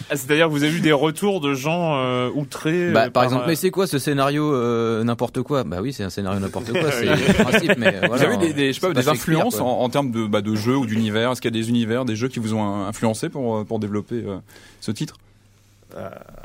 [0.10, 3.24] Ah, C'est-à-dire que vous avez vu des retours de gens euh, outrés Bah, euh, par
[3.24, 5.64] exemple, euh, mais c'est quoi ce scénario euh, n'importe quoi?
[5.64, 7.78] Bah oui, c'est un scénario n'importe quoi, c'est le principe.
[7.78, 10.12] Mais Vous avez des, des, je sais pas, c'est des Shakespeare, influences en, en termes
[10.12, 11.32] de, bah, de jeux ou d'univers?
[11.32, 14.24] Est-ce qu'il y a des univers, des jeux qui vous ont influencé pour, pour développer
[14.28, 14.38] euh,
[14.82, 15.16] ce titre?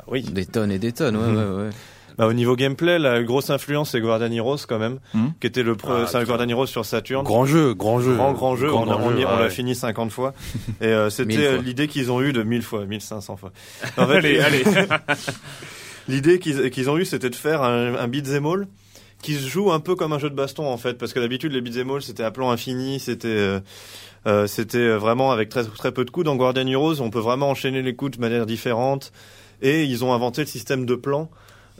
[0.07, 0.23] Oui.
[0.23, 1.69] Des tonnes et des tonnes, ouais, ouais, ouais.
[2.21, 5.33] Bah, au niveau gameplay, la grosse influence c'est Guardian Heroes quand même, Mhm.
[5.41, 6.33] qui était le pre- Ah, c'est un putain.
[6.35, 7.23] Guardian Heroes sur Saturn.
[7.25, 8.13] Grand jeu, grand jeu.
[8.15, 9.49] Grand grand jeu, Grand, on, a- grand on y- jeu, on l'a ouais.
[9.49, 10.33] fini 50 fois
[10.81, 11.63] et euh, c'était euh, fois.
[11.63, 13.51] l'idée qu'ils ont eue de 1000 fois, 1500 fois.
[13.97, 14.63] En fait, Allez, allez.
[16.07, 18.67] L'idée qu'ils qu'ils ont eue, c'était de faire un, un beat'em all
[19.21, 21.51] qui se joue un peu comme un jeu de baston en fait, parce que d'habitude
[21.51, 23.59] les beat'em all c'était à plan infini, c'était euh,
[24.27, 26.25] euh, c'était vraiment avec très très peu de coups.
[26.25, 29.11] Dans Guardian Heroes, on peut vraiment enchaîner les coups de manière différente,
[29.61, 31.29] et ils ont inventé le système de plans.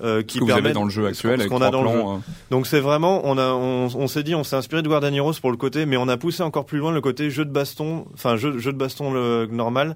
[0.04, 1.97] Euh, qui que vous avez dans le jeu actuel ce qu'on a dans le jeu.
[1.99, 2.18] euh,
[2.49, 5.34] Donc c'est vraiment, on a, on, on s'est dit, on s'est inspiré de Guardian Heroes
[5.39, 8.06] pour le côté, mais on a poussé encore plus loin le côté jeu de baston,
[8.14, 9.95] enfin jeu, jeu de baston le, normal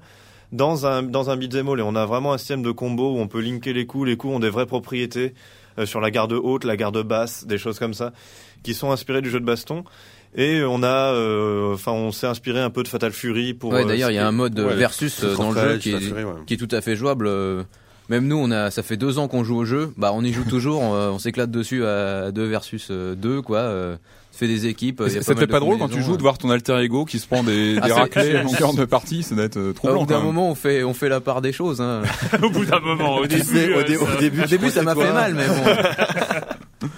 [0.52, 3.18] dans un dans un beat'em all et on a vraiment un système de combo où
[3.20, 5.34] on peut linker les coups, les coups ont des vraies propriétés
[5.80, 8.14] euh, sur la garde haute, la garde basse, des choses comme ça
[8.62, 9.84] qui sont inspirées du jeu de baston.
[10.38, 13.72] Et on a, euh, enfin, on s'est inspiré un peu de Fatal Fury pour.
[13.72, 15.72] Ouais, euh, d'ailleurs, il y a un mode Ouais, versus euh, Street dans of le
[15.74, 16.32] jeu qui Fatal est, Fury, ouais.
[16.46, 17.30] qui est tout à fait jouable.
[18.10, 19.92] Euh, Même nous, on a, ça fait deux ans qu'on joue au jeu.
[19.98, 20.82] Bah, on y joue toujours.
[20.96, 23.58] euh, on s'éclate dessus à 2 versus 2, quoi.
[23.60, 23.96] euh,
[24.32, 25.02] fait des équipes.
[25.08, 26.78] il y a Ça te fait pas drôle quand tu joues de voir ton alter
[26.82, 29.56] ego qui se prend des, Ah, des raclés en longueur de partie Ça doit être
[29.56, 29.74] euh, euh.
[29.74, 30.02] troublant.
[30.02, 31.80] Au bout d'un moment, on fait, on fait la part des choses.
[31.80, 32.02] Hein.
[32.44, 34.70] au bout d'un moment, au début, sais, au euh, dé- au ça- début, Au début,
[34.72, 36.90] ça m'a fait mal, mais bon.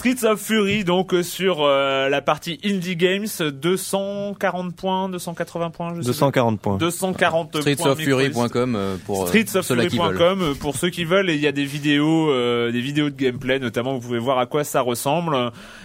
[0.00, 5.90] Streets of Fury, donc euh, sur euh, la partie Indie Games, 240 points, 280 points,
[5.94, 6.72] je sais 240 points.
[6.74, 6.78] pas.
[6.78, 7.60] 240 points.
[7.60, 9.26] Streetsoffury.com euh, pour euh.
[9.26, 13.10] Streetsoffury.com euh, pour ceux qui veulent et il y a des vidéos euh, des vidéos
[13.10, 15.36] de gameplay notamment vous pouvez voir à quoi ça ressemble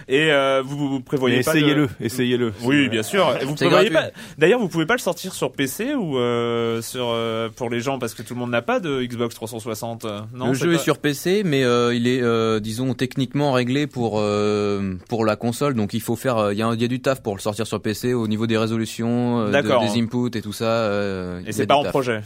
[0.08, 2.52] et euh, vous, vous prévoyez Mais pas de- essayez-le, essayez-le.
[2.62, 3.36] Oui, bien sûr.
[3.40, 4.12] Et vous prévoyez gratuit.
[4.14, 4.20] pas.
[4.38, 7.98] D'ailleurs, vous pouvez pas le sortir sur PC ou euh, sur euh, pour les gens
[7.98, 10.04] parce que tout le monde n'a pas de Xbox 360.
[10.06, 13.52] euh, Non, le jeu pas- est sur PC, mais euh, il est, euh, disons, techniquement
[13.52, 15.74] réglé pour euh, pour la console.
[15.74, 17.40] Donc il faut faire, euh, il y, a, il y a du taf pour le
[17.40, 20.64] sortir sur PC au niveau des résolutions, euh, de- des inputs et tout ça.
[20.64, 21.90] euh, Et a c'est pas en taf.
[21.92, 22.20] projet.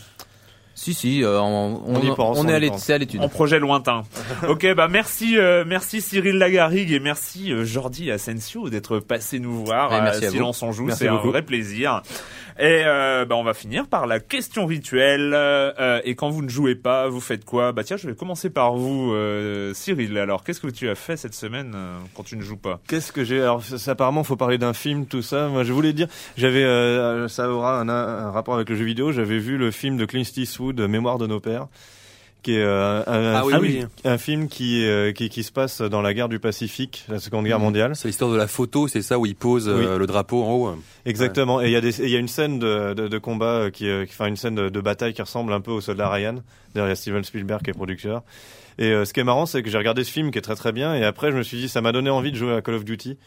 [0.76, 2.88] Si si, euh, on, On y pense, on on est y à pense.
[2.88, 3.20] l'étude.
[3.20, 4.02] En projet lointain.
[4.48, 9.62] ok, bah merci, euh, merci Cyril Lagarigue et merci euh, Jordi Asensio d'être passé nous
[9.64, 9.92] voir.
[9.92, 10.34] Et à merci à vous.
[10.36, 12.02] Silence on joue, c'est un vrai plaisir.
[12.58, 15.32] Et euh, bah on va finir par la question rituelle.
[15.34, 17.72] Euh, et quand vous ne jouez pas, vous faites quoi?
[17.72, 20.18] Bah tiens, je vais commencer par vous, euh, Cyril.
[20.18, 22.80] Alors, qu'est-ce que tu as fait cette semaine euh, quand tu ne joues pas?
[22.88, 23.40] Qu'est-ce que j'ai?
[23.40, 25.48] Alors, ça, apparemment, faut parler d'un film, tout ça.
[25.48, 29.12] Moi, je voulais dire, j'avais, euh, ça aura un, un rapport avec le jeu vidéo.
[29.12, 31.68] J'avais vu le film de Clint Eastwood, Mémoire de nos pères,
[32.42, 33.86] qui est euh, un, Ah oui, film, oui.
[34.04, 37.44] un film qui, euh, qui qui se passe dans la guerre du Pacifique, la Seconde
[37.46, 37.96] Guerre mondiale.
[37.96, 40.74] C'est l'histoire de la photo, c'est ça où il pose euh, le drapeau en haut.
[41.06, 41.60] Exactement.
[41.60, 43.70] Et il y a des, il y a une scène de, de, de combat euh,
[43.70, 46.08] qui, euh, qui, enfin une scène de, de bataille qui ressemble un peu au Soldat
[46.08, 46.36] Ryan.
[46.74, 48.22] D'ailleurs, il y a Steven Spielberg qui est producteur.
[48.78, 50.72] Et ce qui est marrant, c'est que j'ai regardé ce film qui est très très
[50.72, 50.94] bien.
[50.94, 52.84] Et après, je me suis dit, ça m'a donné envie de jouer à Call of
[52.84, 53.18] Duty.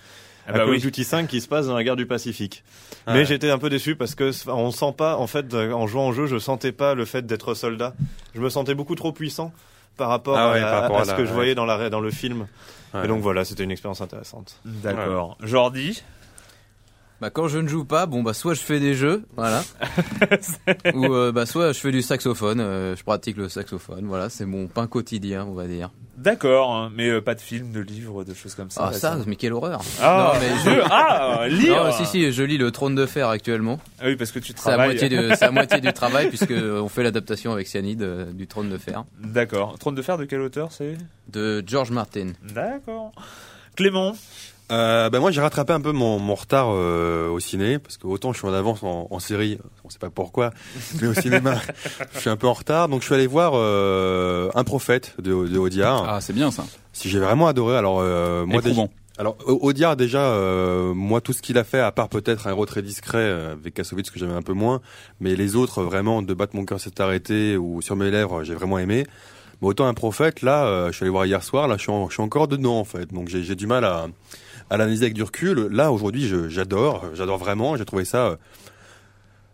[0.47, 0.75] Ah bah Call oui.
[0.77, 2.63] of Duty 5 qui se passe dans la guerre du Pacifique.
[3.05, 3.25] Ah Mais ouais.
[3.25, 6.13] j'étais un peu déçu parce que on sent pas, en fait, euh, en jouant au
[6.13, 7.93] jeu, je sentais pas le fait d'être soldat.
[8.35, 9.53] Je me sentais beaucoup trop puissant
[9.95, 11.35] par rapport, Ah ouais, à, par rapport à à ce la- que je ouais.
[11.35, 12.47] voyais dans, la, dans le film.
[12.93, 13.05] Ouais.
[13.05, 14.59] Et donc voilà, c'était une expérience intéressante.
[14.65, 15.37] D'accord.
[15.41, 16.03] Jordi
[17.23, 19.63] Bah quand je ne joue pas, bon bah soit je fais des jeux, voilà,
[20.93, 24.45] ou euh, bah soit je fais du saxophone, euh, je pratique le saxophone, voilà, c'est
[24.45, 25.89] mon pain quotidien, on va dire.
[26.17, 28.87] D'accord, hein, mais euh, pas de films, de livres, de choses comme ça.
[28.87, 32.29] Ah là, ça, mais quelle horreur Ah, Non, mais je- ah, lire Non, si si,
[32.33, 33.79] je lis le Trône de Fer actuellement.
[34.01, 34.89] Ah oui, parce que tu C'est à travailles.
[34.99, 38.77] moitié c'est à moitié du travail puisque on fait l'adaptation avec Cyanide du Trône de
[38.77, 39.77] Fer D'accord.
[39.79, 40.97] Trône de fer de quel auteur c'est?
[41.29, 42.33] De George Martin.
[42.53, 43.13] D'accord.
[43.77, 44.13] Clément?
[44.73, 48.07] Euh, ben moi j'ai rattrapé un peu mon, mon retard euh, au ciné parce que
[48.07, 50.51] autant je suis en avance en, en série, on sait pas pourquoi,
[51.01, 51.55] mais au cinéma
[52.13, 55.47] je suis un peu en retard donc je suis allé voir euh, Un prophète de,
[55.47, 56.05] de Audiard.
[56.07, 56.65] Ah, c'est bien ça.
[56.91, 58.81] Si j'ai vraiment adoré alors euh, moi déjà,
[59.19, 62.51] alors Au- Audiard déjà euh, moi tout ce qu'il a fait à part peut-être un
[62.51, 64.81] héros très discret avec Kassovitz que j'aimais un peu moins
[65.19, 68.55] mais les autres vraiment de battre mon cœur s'est arrêté ou sur mes lèvres j'ai
[68.55, 69.05] vraiment aimé.
[69.61, 71.91] Mais autant un prophète là euh, je suis allé voir hier soir là je suis,
[71.91, 74.07] en- je suis encore dedans en fait donc j'ai j'ai du mal à
[74.69, 75.67] à l'analyser avec du recul.
[75.71, 77.75] Là, aujourd'hui, j'adore, j'adore vraiment.
[77.77, 78.35] J'ai trouvé ça euh,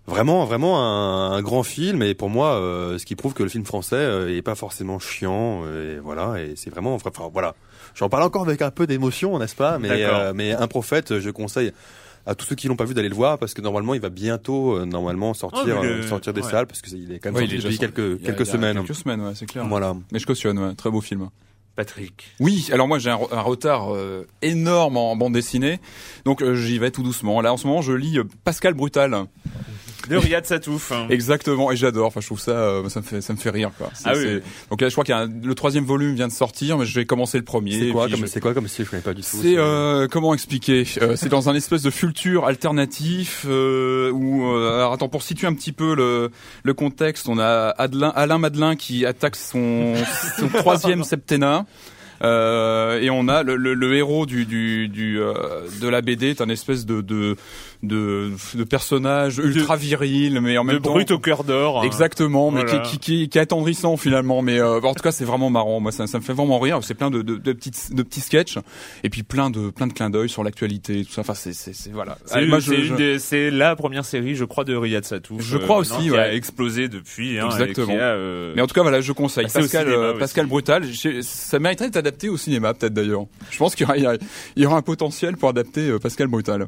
[0.08, 2.02] vraiment, vraiment un, un grand film.
[2.04, 5.00] Et pour moi, euh, ce qui prouve que le film français euh, est pas forcément
[5.00, 5.62] chiant.
[5.66, 7.56] euh, Et voilà, et c'est vraiment, enfin voilà.
[7.96, 9.80] J'en parle encore avec un peu d'émotion, n'est-ce pas?
[9.80, 11.72] Mais, un prophète, je conseille
[12.26, 14.10] à tous ceux qui l'ont pas vu d'aller le voir parce que normalement, il va
[14.10, 16.52] bientôt, normalement, sortir, Oh, le- sortir des ouais.
[16.52, 18.78] salles parce que c'est- il est quand même Ouais, sorti depuis quelques quelques semaines.
[18.78, 19.66] Quelques semaines, ouais, c'est clair.
[19.68, 19.96] Voilà.
[20.12, 20.76] Mais je cautionne, ouais.
[20.76, 21.30] Très beau film.
[22.40, 25.80] Oui, alors moi j'ai un retard euh, énorme en bande dessinée,
[26.26, 27.42] donc euh, j'y vais tout doucement.
[27.42, 29.26] Là en ce moment je lis euh, Pascal Brutal,
[30.10, 30.92] De Riyad Satouf.
[31.10, 32.08] exactement, et j'adore.
[32.08, 33.90] Enfin je trouve ça, euh, ça me fait, ça me fait rire quoi.
[34.06, 34.40] Ah oui.
[34.70, 36.86] Donc là je crois qu'il y a un- le troisième volume vient de sortir, mais
[36.86, 37.80] je vais commencer le premier.
[37.80, 39.28] C'est quoi comme je- c'est quoi comme style Je connais pas du tout.
[39.42, 44.76] C'est euh, comment expliquer Euh, C'est dans un espèce de futur alternatif euh, où euh,
[44.80, 46.32] alors attends pour situer un petit peu le,
[46.64, 49.94] le contexte, on a Adelin, Alain Madelin qui attaque son,
[50.38, 51.66] son troisième septennat.
[52.22, 55.34] Euh, et on a le, le, le héros du, du, du euh,
[55.82, 57.38] de la BD est un espèce de de
[57.82, 61.86] de, de personnage ultra viril mais en De même temps brut au cœur d'or.
[61.86, 62.80] Exactement, mais Voilà.
[62.80, 64.42] qui, qui, qui, qui est attendrissant finalement.
[64.42, 65.80] Mais euh, en tout cas, c'est vraiment marrant.
[65.80, 66.80] Moi, ça, ça me fait vraiment rire.
[66.82, 68.58] C'est plein de, de, de petites de petits sketchs
[69.04, 71.22] et puis plein de plein de clins d'œil sur l'actualité tout ça.
[71.22, 72.18] Enfin, c'est c'est voilà.
[72.26, 75.42] C'est je- c'est la première série, je crois, de Riyad Satouf.
[75.42, 76.20] Je crois aussi, maintenant, qui ouais.
[76.20, 77.40] a explosé depuis.
[77.40, 77.94] Hein, Exactement.
[77.94, 80.20] a, euh, Mais en tout cas, voilà, je conseille Pascal cinéma euh, aussi.
[80.20, 80.84] Pascal Brutal.
[81.22, 83.26] Ça mériterait d'être adapté au cinéma, peut-être d'ailleurs.
[83.52, 83.98] Je pense qu'il y, aura-
[84.56, 86.68] il y, aura un potentiel pour adapter euh, Pascal Brutal.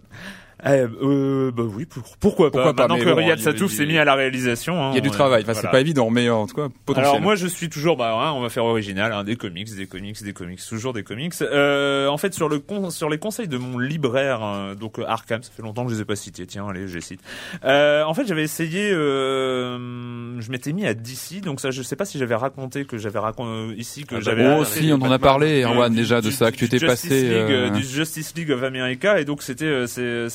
[0.65, 0.69] Eh,
[1.01, 2.57] euh, bah oui, pour- pourquoi pas.
[2.57, 4.81] Pourquoi pas, Maintenant mais que bon, Riyad Satouf s'est mis à la réalisation.
[4.83, 5.41] hein, Il y a du on- travail.
[5.43, 5.67] Enfin, voilà.
[5.69, 7.09] c'est pas évident, mais euh, en tout cas, potentiel.
[7.09, 9.87] Alors moi je suis toujours bah hein, on va faire original hein, des comics des
[9.87, 13.47] comics des comics toujours des comics euh, en fait sur le con- sur les conseils
[13.47, 16.15] de mon libraire euh, donc euh, Arkham ça fait longtemps que je les ai pas
[16.15, 17.21] cités tiens allez je les cite
[17.65, 21.95] euh, en fait j'avais essayé euh, je m'étais mis à DC donc ça je sais
[21.95, 25.01] pas si j'avais raconté que j'avais raconté ici que Ah bah, j'avais oh, si, on
[25.01, 28.33] en a parlé, Erwan, déjà, de ça, que tu t'es passé, League, euh, du Justice
[28.35, 30.27] League of America et donc c'était euh, c'est-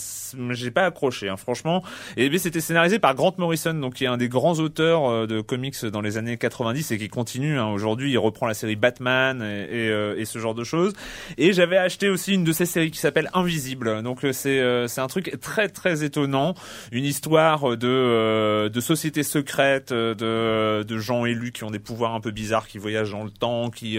[0.50, 1.82] j'ai pas accroché hein, franchement.
[2.16, 5.26] Et bien c'était scénarisé par Grant Morrison donc qui est un des grands auteurs euh,
[5.26, 8.10] de comics dans les années 90 et qui continue hein, aujourd'hui.
[8.12, 10.92] Il reprend la série Batman et, et, euh, et ce genre de choses.
[11.38, 14.02] Et j'avais acheté aussi une de ces séries qui s'appelle Invisible.
[14.02, 16.54] Donc euh, c'est c'est un truc très très étonnant.
[16.92, 22.14] Une histoire de de sociétés secrètes euh, de de gens élus qui ont des pouvoirs
[22.14, 23.98] un peu bizarres qui voyagent dans le temps qui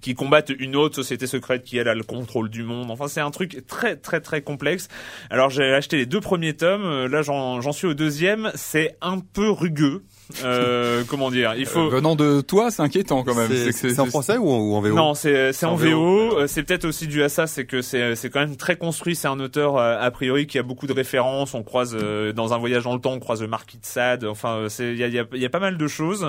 [0.00, 2.90] qui combattent une autre société secrète qui elle a le contrôle du monde.
[2.90, 4.88] Enfin, c'est un truc très très très complexe.
[5.30, 6.84] Alors j'ai acheté les deux premiers tomes.
[6.84, 8.50] Euh, Là, j'en j'en suis au deuxième.
[8.54, 10.02] C'est un peu rugueux.
[10.44, 11.80] Euh, comment dire Il faut.
[11.80, 13.50] Euh, venant de toi, c'est inquiétant quand même.
[13.72, 15.90] C'est en français ou en, ou en VO Non, c'est c'est en En VO.
[16.30, 16.38] VO.
[16.38, 19.14] Euh, C'est peut-être aussi dû à ça, c'est que c'est c'est quand même très construit.
[19.14, 21.54] C'est un auteur euh, a priori qui a beaucoup de références.
[21.54, 24.24] On croise euh, dans un voyage dans le temps, on croise le Marquis de Sade.
[24.24, 26.26] Enfin, c'est il y a, il y, a, y a pas mal de choses.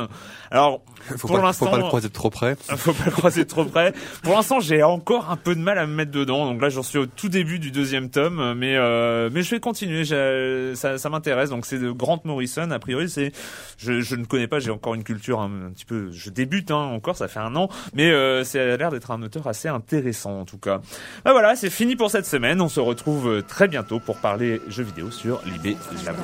[0.51, 0.81] Alors
[1.17, 2.55] Faut pour pas, l'instant, faut pas le croiser de trop près.
[2.59, 3.93] faut pas le croiser trop près.
[4.23, 6.45] Pour l'instant, j'ai encore un peu de mal à me mettre dedans.
[6.45, 9.59] Donc là, j'en suis au tout début du deuxième tome, mais euh, mais je vais
[9.59, 10.03] continuer.
[10.75, 11.49] Ça, ça m'intéresse.
[11.49, 12.71] Donc c'est de Grant Morrison.
[12.71, 13.31] A priori, c'est
[13.83, 14.59] je, je ne connais pas.
[14.59, 16.11] J'ai encore une culture un, petit peu.
[16.11, 17.15] Je débute hein, encore.
[17.15, 20.45] Ça fait un an, mais euh, ça a l'air d'être un auteur assez intéressant en
[20.45, 20.81] tout cas.
[21.25, 22.61] Bah voilà, c'est fini pour cette semaine.
[22.61, 26.23] On se retrouve euh, très bientôt pour parler jeux vidéo sur Libé Labo.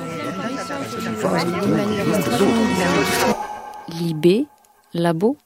[3.88, 4.46] Libé,
[4.94, 5.36] Labo,